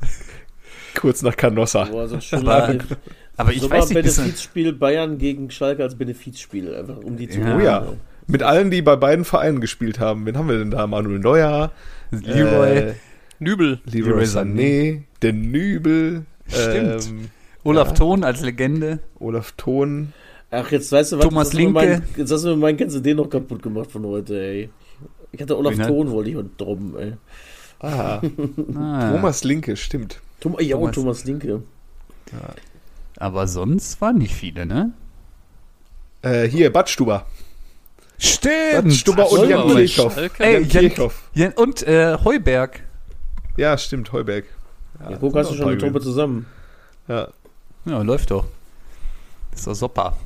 [0.99, 1.85] kurz nach Canossa.
[1.85, 2.97] Boah, so ein schöner Aber- Benef-
[3.37, 7.29] Aber ich so weiß war nicht, Benefizspiel Bayern gegen Schalke als Benefizspiel, einfach um die
[7.29, 7.57] zu Ja.
[7.57, 7.87] Oh ja.
[8.27, 10.27] Mit allen, die bei beiden Vereinen gespielt haben.
[10.27, 10.87] Wen haben wir denn da?
[10.87, 11.73] Manuel Neuer,
[12.11, 12.95] Leroy, äh,
[13.39, 13.81] Nübel.
[13.87, 17.07] Leroy Leroy Sané, der Nübel, Stimmt.
[17.09, 17.31] ähm,
[17.65, 17.95] Olaf ja.
[17.95, 18.99] Thon als Legende.
[19.19, 20.13] Olaf Thon.
[20.51, 21.25] Ach, jetzt weißt du was?
[21.25, 22.03] Thomas jetzt hast du mir Linke.
[22.07, 24.69] Mein, jetzt hast du mir meinen kennst du den noch kaputt gemacht von heute, ey.
[25.33, 27.13] Ich hatte Olaf Thon, wollte ich heute drum, ey.
[27.81, 28.21] Ah,
[28.75, 30.21] Ah, Thomas Linke, stimmt.
[30.41, 31.63] Tom, ja, Thomas- und Thomas Linke.
[33.17, 34.93] Aber sonst waren nicht viele, ne?
[36.23, 37.27] Äh, hier, Badstuber.
[38.19, 38.85] Stimmt.
[38.85, 40.17] Badstuber und Jan Kirchhoff.
[40.39, 41.31] Ey, Jan Kirchhoff.
[41.35, 42.83] Jan, und äh, Heuberg.
[43.57, 44.45] Ja, stimmt, Heuberg.
[45.01, 46.47] Ja, guck, hast du schon eine Truppe zusammen.
[47.07, 47.29] Ja.
[47.85, 48.47] Ja, läuft doch.
[49.55, 50.17] ist doch super.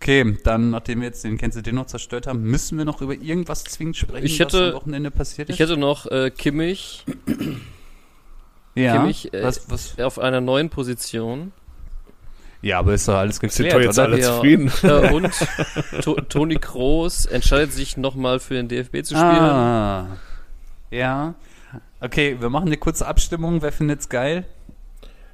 [0.00, 3.00] Okay, dann, nachdem wir jetzt den Kennst du den noch zerstört haben, müssen wir noch
[3.00, 5.54] über irgendwas zwingend sprechen, Ich hätte- was am Wochenende passiert ist?
[5.54, 7.04] Ich hätte noch äh, Kimmich
[8.78, 11.52] ja, Kimmich, äh, was, was, auf einer neuen Position.
[12.62, 14.08] ja, aber ist doch alles Sind geklärt, doch jetzt oder?
[14.08, 14.26] alle Ja.
[14.34, 14.70] zufrieden?
[14.82, 15.30] Äh, und
[16.02, 19.22] to Toni Kroos entscheidet sich nochmal für den DFB zu spielen.
[19.24, 20.06] Ah,
[20.90, 21.34] ja.
[22.00, 23.60] Okay, wir machen eine kurze Abstimmung.
[23.62, 24.44] Wer findet's geil?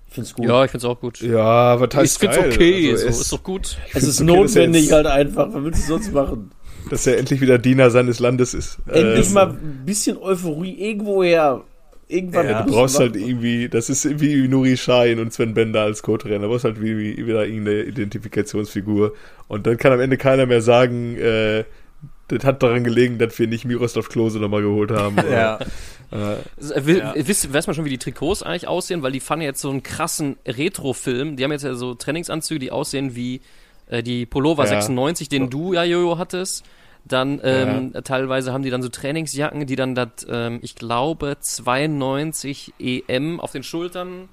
[0.08, 0.46] Ich find's gut.
[0.46, 1.20] Ja, ich find's auch gut.
[1.20, 2.50] Ja, was heißt ich find's geil?
[2.52, 3.76] okay, Also, so, es- ist doch gut.
[3.92, 5.48] es ist okay, notwendig jetzt- halt einfach.
[5.52, 6.50] Was willst du sonst machen?
[6.90, 8.78] Dass er endlich wieder Diener seines Landes ist.
[8.86, 11.64] Endlich Äh, mal ein bisschen Euphorie irgendwoher.
[12.14, 12.62] Irgendwann Ja.
[12.62, 16.40] Du brauchst halt irgendwie, das ist wie Nuri Sahin und Sven Bender als Co-Trainer.
[16.40, 19.14] Du brauchst halt wie, wie, wieder irgendeine Identifikationsfigur.
[19.48, 21.64] Und dann kann am Ende keiner mehr sagen, äh,
[22.28, 25.16] das hat daran gelegen, dass wir nicht Miroslav Klose nochmal geholt haben.
[25.26, 25.60] Oder,
[26.12, 27.14] äh, Äh, wi- Ja.
[27.16, 29.02] Wisst, weiß man schon, wie die Trikots eigentlich aussehen?
[29.02, 31.36] Weil die fahren jetzt so einen krassen Retro-Film.
[31.36, 33.40] Die haben jetzt ja so Trainingsanzüge, die aussehen wie
[33.88, 34.70] äh, die Pullover Ja.
[34.70, 36.64] 96, den du ja, Jojo, hattest.
[37.06, 42.72] Dann ähm, teilweise haben die dann so Trainingsjacken, die dann das, ähm, ich glaube, 92
[42.78, 44.30] EM auf den Schultern.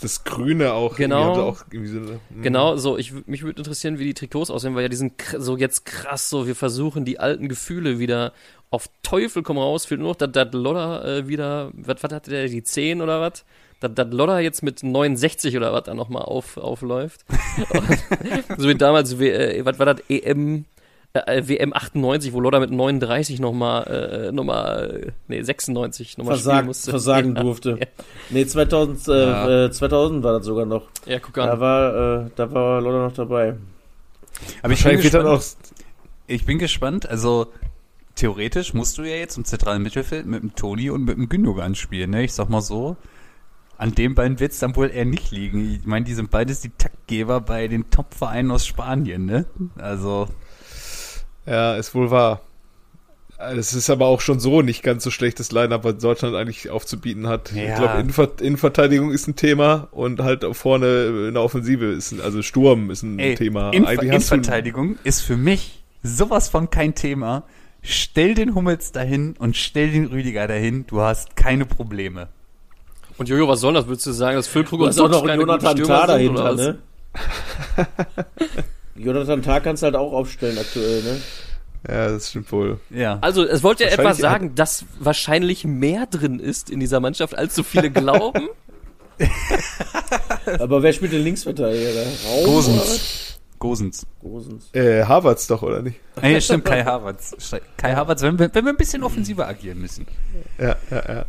[0.00, 0.96] das Grüne auch.
[0.96, 1.32] Genau.
[1.32, 2.20] auch so, hm.
[2.42, 5.56] Genau, so, ich, mich würde interessieren, wie die Trikots aussehen, weil ja die sind so
[5.56, 8.32] jetzt krass, so, wir versuchen die alten Gefühle wieder
[8.72, 12.30] auf Teufel komm raus, fehlt nur noch, dass das Lodder äh, wieder, was, was hatte
[12.30, 13.44] der, die 10 oder was?
[13.80, 17.24] Dass das Lodder jetzt mit 69 oder was da nochmal auf, aufläuft.
[18.56, 20.64] so wie damals, äh, was war das, EM,
[21.14, 23.86] äh, WM 98, wo Lodder mit 39 nochmal,
[24.28, 26.90] äh, nochmal, äh, nee, 96 nochmal spielen Versag, musste.
[26.90, 27.42] versagen ja.
[27.42, 27.78] durfte.
[28.30, 29.64] Nee, 2000, äh, Ja.
[29.66, 30.84] äh, 2000 war das sogar noch.
[31.06, 31.60] Ja, guck Da an.
[31.60, 33.56] war, äh, da war Lotta noch dabei.
[34.62, 35.42] Aber ich bin, gespannt, auch,
[36.26, 37.08] ich bin gespannt.
[37.08, 37.48] Also,
[38.14, 41.74] theoretisch musst du ja jetzt im zentralen Mittelfeld mit dem Toni und mit dem Gündogan
[41.74, 42.10] spielen.
[42.10, 42.24] Ne?
[42.24, 42.96] Ich sag mal so,
[43.76, 45.74] an den beiden wird es dann wohl eher nicht liegen.
[45.80, 49.26] Ich meine, die sind beides die Taktgeber bei den Top-Vereinen aus Spanien.
[49.26, 49.44] Ne?
[49.76, 50.28] Also,
[51.46, 52.40] ja, ist wohl wahr.
[53.38, 57.26] Es ist aber auch schon so nicht ganz so schlechtes Line-Up, was Deutschland eigentlich aufzubieten
[57.26, 57.52] hat.
[57.52, 57.62] Ja.
[57.62, 62.20] Ich glaube, Innenver Innenverteidigung ist ein Thema und halt vorne in der Offensive ist ein,
[62.20, 63.70] also Sturm ist ein ey, Thema.
[63.70, 67.42] Eigentlich Innenverteidigung ist für mich sowas von kein Thema.
[67.82, 70.86] Stell den Hummels dahin und stell den Rüdiger dahin.
[70.86, 72.28] Du hast keine Probleme.
[73.18, 73.88] Und Jojo, was soll das?
[73.88, 76.78] Würdest du sagen, dass Füllkrug und auch noch Jonathan Tah dahinter, ne?
[78.94, 81.20] Jonathan Tah kannst du halt auch aufstellen aktuell, ne?
[81.88, 82.78] Ja, das stimmt wohl.
[82.90, 83.18] Ja.
[83.20, 87.36] Also, es wollte ja etwa Wahrscheinlich sagen, dass wahrscheinlich mehr drin ist in dieser Mannschaft,
[87.36, 88.48] als so viele glauben.
[90.58, 92.02] Aber wer spielt den Linksverteidiger?
[92.26, 92.44] Raum?
[92.44, 93.38] Gosens.
[93.58, 94.06] Gosens.
[94.20, 94.74] Gosens.
[94.74, 96.00] Äh, Harvards doch, oder nicht?
[96.20, 97.36] Ah, ja, stimmt, Kai Havertz.
[97.76, 100.06] Kai Havertz, wenn wir, wenn wir ein bisschen offensiver agieren müssen.
[100.58, 101.24] Ja, ja, ja.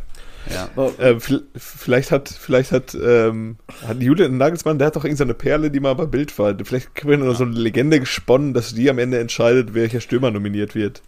[0.52, 0.68] Ja.
[0.76, 5.34] Aber, Äh, vi- vielleicht hat, vielleicht hat, ähm, hat Julian Nagelsmann, der hat doch irgendeine
[5.34, 6.54] Perle, die mal bei Bild war.
[6.64, 10.74] Vielleicht wird noch so eine Legende gesponnen, dass die am Ende entscheidet, welcher Stürmer nominiert
[10.74, 11.02] wird.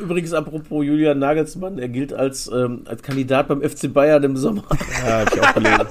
[0.00, 4.64] übrigens, apropos Julian Nagelsmann, er gilt als, ähm, als Kandidat beim FC Bayern im Sommer.
[5.06, 5.86] Ja, hab ich auch gelesen.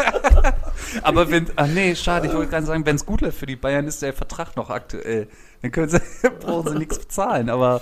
[1.04, 3.56] Aber wenn, ach nee, schade, ich wollte gerade sagen, wenn es gut läuft für die
[3.56, 5.28] Bayern, ist der Vertrag noch aktuell.
[5.62, 6.00] Dann können sie,
[6.40, 7.82] brauchen sie nichts bezahlen, aber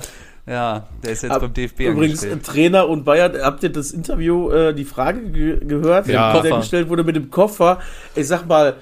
[0.50, 2.46] ja, der ist jetzt Ab- beim DFB Übrigens, angestellt.
[2.46, 6.36] Trainer und Bayern, habt ihr das Interview, äh, die Frage ge gehört, Ja.
[6.42, 7.80] die der gestellt wurde mit dem Koffer?
[8.16, 8.76] Ich sag mal,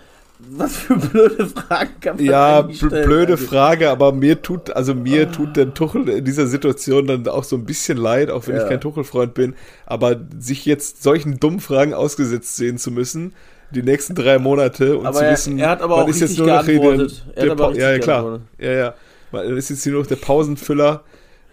[0.51, 4.93] Was für blöde Fragen kann man Ja, eigentlich blöde Also, Frage, aber mir tut, also
[4.93, 8.55] mir tut der Tuchel in dieser Situation dann auch so ein bisschen leid, auch wenn
[8.55, 8.61] Ja.
[8.61, 9.55] ich kein Tuchel-Freund bin,
[9.87, 13.33] aber sich jetzt solchen dummen Fragen ausgesetzt sehen zu müssen,
[13.71, 16.19] die nächsten drei Monate und Aber zu er- wissen, er hat aber man auch ist
[16.19, 16.45] jetzt richtig
[16.81, 17.11] nur noch.
[17.35, 18.39] Er der richtig ja, ja, klar.
[18.59, 18.93] Ja, ja.
[19.31, 21.01] Man ist jetzt hier nur noch der Pausenfüller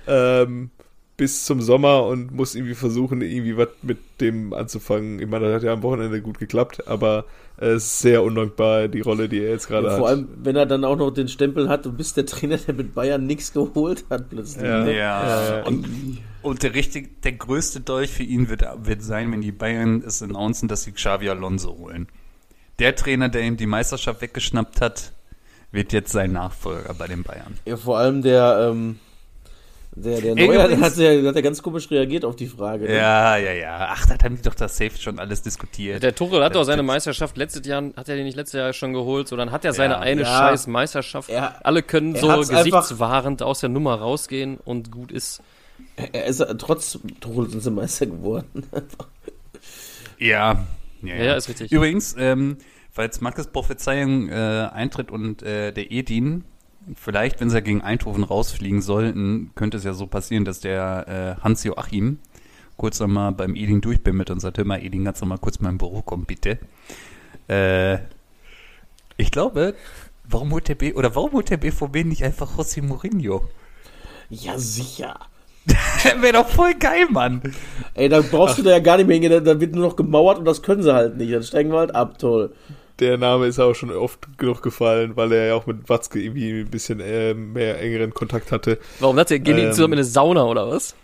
[0.06, 0.70] ähm,
[1.16, 5.20] bis zum Sommer und muss irgendwie versuchen, irgendwie was mit dem anzufangen.
[5.20, 7.24] Ich meine, das hat ja am Wochenende gut geklappt, aber
[7.56, 9.98] es ist sehr undankbar, die Rolle, die er jetzt gerade hat.
[9.98, 12.74] Vor allem, wenn er dann auch noch den Stempel hat, du bist der Trainer, der
[12.74, 14.64] mit Bayern nichts geholt hat plötzlich.
[14.64, 14.84] Ja.
[14.84, 14.96] ne?
[14.96, 15.62] Ja, Ja.
[15.64, 15.86] und,
[16.42, 20.20] und der richtig, der größte Dolch für ihn wird, wird sein, wenn die Bayern es
[20.20, 22.08] announcen, dass sie Xavi Alonso holen.
[22.80, 25.12] Der Trainer, der ihm die Meisterschaft weggeschnappt hat,
[25.70, 27.56] wird jetzt sein Nachfolger bei den Bayern.
[27.66, 28.98] Ja, vor allem der, ähm,
[29.96, 32.84] der, der Ey, Neuer, hat, ja, der hat ja ganz komisch reagiert auf die Frage.
[32.86, 32.96] ne?
[32.96, 33.88] Ja, ja, ja.
[33.92, 36.02] Ach, da haben die doch das Safe schon alles diskutiert.
[36.02, 38.72] Der Tuchel hat doch seine Das- Meisterschaft letztes Jahr, hat er die nicht letztes Jahr
[38.72, 40.00] schon geholt, so dann hat er seine Ja.
[40.00, 40.26] eine Ja.
[40.26, 41.28] scheiß Meisterschaft.
[41.30, 45.42] Er- Alle können so einfach- gesichtswahrend aus der Nummer rausgehen und gut ist.
[46.12, 48.46] Er ist trotz Tuchel sind sie Meister geworden.
[50.18, 50.64] Ja,
[51.02, 51.72] ja, Ja, ist richtig.
[51.72, 52.56] Übrigens, ähm,
[52.92, 54.32] falls Markus Prophezeiung äh,
[54.72, 56.44] eintritt und äh, der Edin,
[56.96, 61.42] vielleicht, wenn sie gegen Eindhoven rausfliegen sollten, könnte es ja so passieren, dass der äh,
[61.42, 62.18] Hans-Joachim
[62.76, 65.68] kurz nochmal beim Edin durchbimmelt und sagt, hör mal, Edin, kannst du mal kurz mal
[65.70, 66.58] im Büro kommen, bitte.
[67.48, 67.98] Äh,
[69.16, 69.74] ich glaube,
[70.28, 73.42] warum holt der B oder warum holt der BVB nicht einfach José Mourinho?
[74.30, 75.18] ja, sicher.
[76.20, 77.40] Wäre doch voll geil, Mann.
[77.94, 79.96] Ey, da brauchst du da ja gar nicht mehr hingehen, da- da wird nur noch
[79.96, 81.32] gemauert und das können sie halt nicht.
[81.32, 82.54] Dann steigen wir halt ab, toll.
[83.00, 86.60] Der Name ist auch schon oft genug gefallen, weil er ja auch mit Watzke irgendwie
[86.60, 88.78] ein bisschen äh, mehr engeren Kontakt hatte.
[89.00, 89.72] Warum hat der gehen die Ähm.
[89.72, 90.94] zusammen in eine Sauna oder was?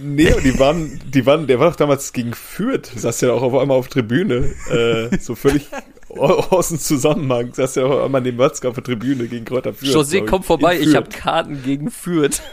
[0.00, 3.42] Nee, und die waren, die waren, der war doch damals gegen Fürth, saß ja auch
[3.42, 5.68] auf einmal auf Tribüne, äh, so völlig
[6.08, 9.44] au- aus dem Zusammenhang, saß ja auch auf einmal neben Watzke auf der Tribüne gegen
[9.44, 9.94] Kräuter Fürth.
[9.94, 11.08] José, komm vorbei, ich habe.
[11.10, 12.42] Karten gegen Fürth.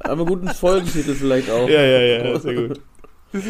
[0.00, 1.68] Aber guten Folgentitel vielleicht auch.
[1.68, 2.00] Ja, ja,
[2.32, 2.80] ja, sehr gut.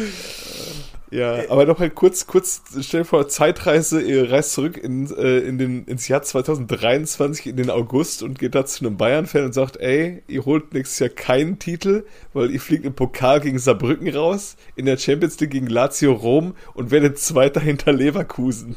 [1.15, 5.37] Ja, aber noch halt kurz, kurz, stell dir vor, Zeitreise, ihr reist zurück in, äh,
[5.39, 9.53] in den, ins Jahr 2023, in den August und geht da zu einem Bayern-Fan und
[9.53, 12.03] sagt, ey, ihr holt nächstes Jahr keinen Titel,
[12.33, 16.53] weil ihr fliegt im Pokal gegen Saarbrücken raus, in der Champions League gegen Lazio Rom
[16.73, 18.75] und werdet Zweiter hinter Leverkusen.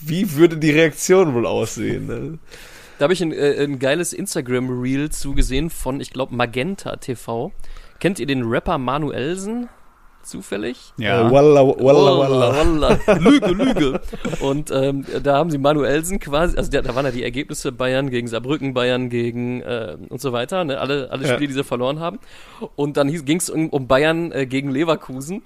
[0.00, 2.06] Wie würde die Reaktion wohl aussehen?
[2.06, 2.38] Ne?
[2.96, 7.50] Da habe ich ein, äh, ein geiles Instagram-Reel zugesehen von, ich glaube, Magenta TV.
[7.98, 9.68] Kennt ihr den Rapper Manuelsen?
[10.24, 10.92] Zufällig?
[10.98, 12.56] Äh, walla, walla, walla.
[12.56, 12.98] walla.
[13.18, 14.00] Lüge, Lüge.
[14.40, 18.10] Und ähm, da haben sie Manuelsen quasi, also da, da waren ja die Ergebnisse Bayern
[18.10, 20.80] gegen Saarbrücken, Bayern gegen äh, und so weiter, ne?
[20.80, 21.34] alle, alle Ja.
[21.34, 22.18] Spiele, die sie verloren haben.
[22.76, 25.42] Und dann ging es um, um Bayern äh, gegen Leverkusen.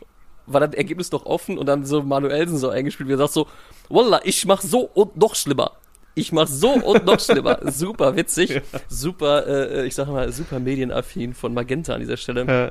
[0.47, 3.47] War das Ergebnis noch offen und dann so Manuelsen so eingespielt, wie er sagt so,
[3.91, 5.73] Wallah, ich mach so und noch schlimmer.
[6.15, 7.59] Ich mach so und noch schlimmer.
[7.71, 12.45] Super witzig, super, äh, ich sag mal, super medienaffin von Magenta an dieser Stelle.
[12.47, 12.71] Ja.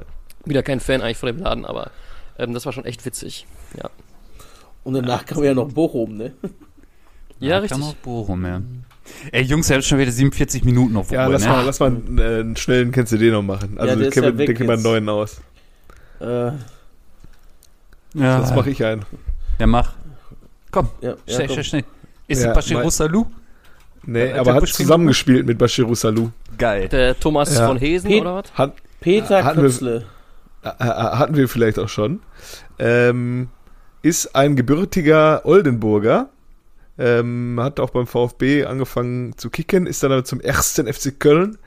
[0.50, 1.92] Wieder kein Fan eigentlich von dem Laden, aber
[2.40, 3.46] ähm, das war schon echt witzig.
[3.78, 3.90] Ja,
[4.84, 6.34] Und danach kam ja noch Bochum, ne?
[7.40, 7.84] ja Kam richtig.
[7.84, 8.62] auch Bochum, ja.
[9.32, 11.50] Ey, Jungs, ihr habt schon wieder 47 Minuten auf Ja, Uhr, lass ne?
[11.50, 13.78] mal, lass mal einen, äh, einen schnellen Kennst du den noch machen.
[13.78, 15.40] Also, Ja, Kevin, ja mal einen neuen aus.
[16.20, 16.54] Äh, ja,
[18.14, 19.04] Das mache ich ein.
[19.60, 19.94] Ja, mach.
[20.72, 21.54] Komm, ja, ja, schnell, komm.
[21.54, 21.84] schnell, schnell.
[22.28, 23.28] Ist Ja, es Bashir mein- Salou?
[24.10, 26.30] Nee, Hat aber hat zusammengespielt mit Bashiru Salou.
[26.58, 26.88] Geil.
[26.88, 27.68] Der Thomas Ja.
[27.68, 28.54] von Hesen Pet- oder was?
[28.54, 30.06] Hat, Peter Kötzle.
[30.80, 32.22] Äh, äh, hatten wir vielleicht auch schon.
[32.80, 33.50] Ähm,
[34.02, 36.30] ist ein gebürtiger Oldenburger.
[37.00, 41.58] Ähm, hat auch beim VfB angefangen zu kicken, ist dann aber zum ersten FC Köln.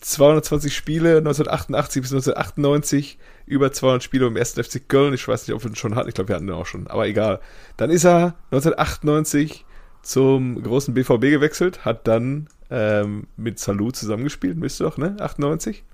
[0.00, 5.14] 220 Spiele 1988 bis 1998, über 200 Spiele beim ersten FC Köln.
[5.14, 6.08] Ich weiß nicht, ob wir ihn schon hatten.
[6.08, 7.40] Ich glaube, wir hatten ihn auch schon, aber egal.
[7.76, 9.64] Dann ist er 1998
[10.02, 15.16] zum großen BVB gewechselt, hat dann ähm, mit Salou zusammengespielt, müsste doch, ne?
[15.20, 15.84] 98.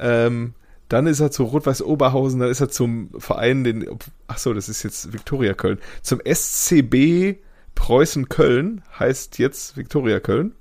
[0.00, 0.54] Ähm,
[0.90, 3.86] dann ist er zu Rot-Weiß Oberhausen, dann ist er zum Verein, den,
[4.26, 7.38] ach so, das ist jetzt Viktoria Köln, zum SCB
[7.76, 10.52] Preußen Köln, heißt jetzt Viktoria Köln.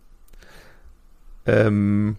[1.47, 2.17] Ähm,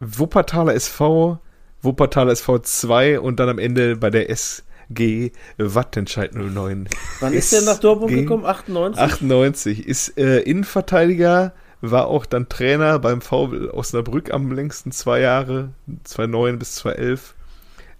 [0.00, 1.38] Wuppertaler SV,
[1.80, 6.88] Wuppertaler SV 2 und dann am Ende bei der SG Wattenscheid 09.
[7.20, 8.44] Wann ist der nach Dortmund gekommen?
[8.44, 9.00] 98?
[9.00, 15.70] 98 ist äh, Innenverteidiger, war auch dann Trainer beim VW Osnabrück am längsten zwei Jahre,
[16.04, 17.34] 2009 bis 2011.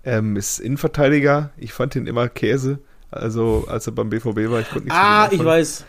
[0.05, 1.51] Ähm, ist Innenverteidiger.
[1.59, 2.79] Ich fand ihn immer Käse.
[3.11, 5.85] Also als er beim BVB war, ich konnte nichts Ah, ich weiß.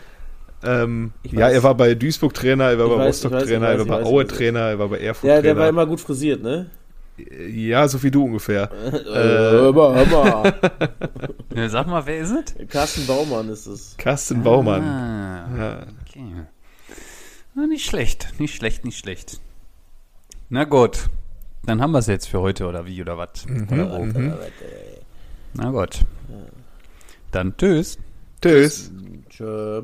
[0.64, 1.54] Ähm, Ich ja, weiß.
[1.54, 3.88] er war bei Duisburg Trainer, er war Ich bei weiß, Rostock weiß, Trainer, weiß, er
[3.88, 4.26] war bei Aue.
[4.26, 5.42] Trainer, er war bei Erfurt Ja, Trainer.
[5.42, 6.70] der war immer gut frisiert, ne?
[7.48, 8.70] Ja, so wie du ungefähr.
[8.72, 10.54] Äh, hör mal, hör mal.
[11.54, 12.68] Ja, sag mal, wer ist es?
[12.68, 13.94] Carsten Baumann ist es.
[13.98, 14.82] Carsten Baumann.
[14.82, 15.86] Ah, Ja.
[17.54, 19.40] Na, nicht schlecht, nicht schlecht, nicht schlecht.
[20.48, 21.08] Na gut,
[21.64, 23.46] dann haben wir es jetzt für heute oder wie oder was?
[23.46, 24.34] Mhm.
[25.54, 26.00] Na gut.
[27.30, 27.98] Dann tschüss.
[28.40, 28.90] Tschüss.
[29.28, 29.82] Tschö.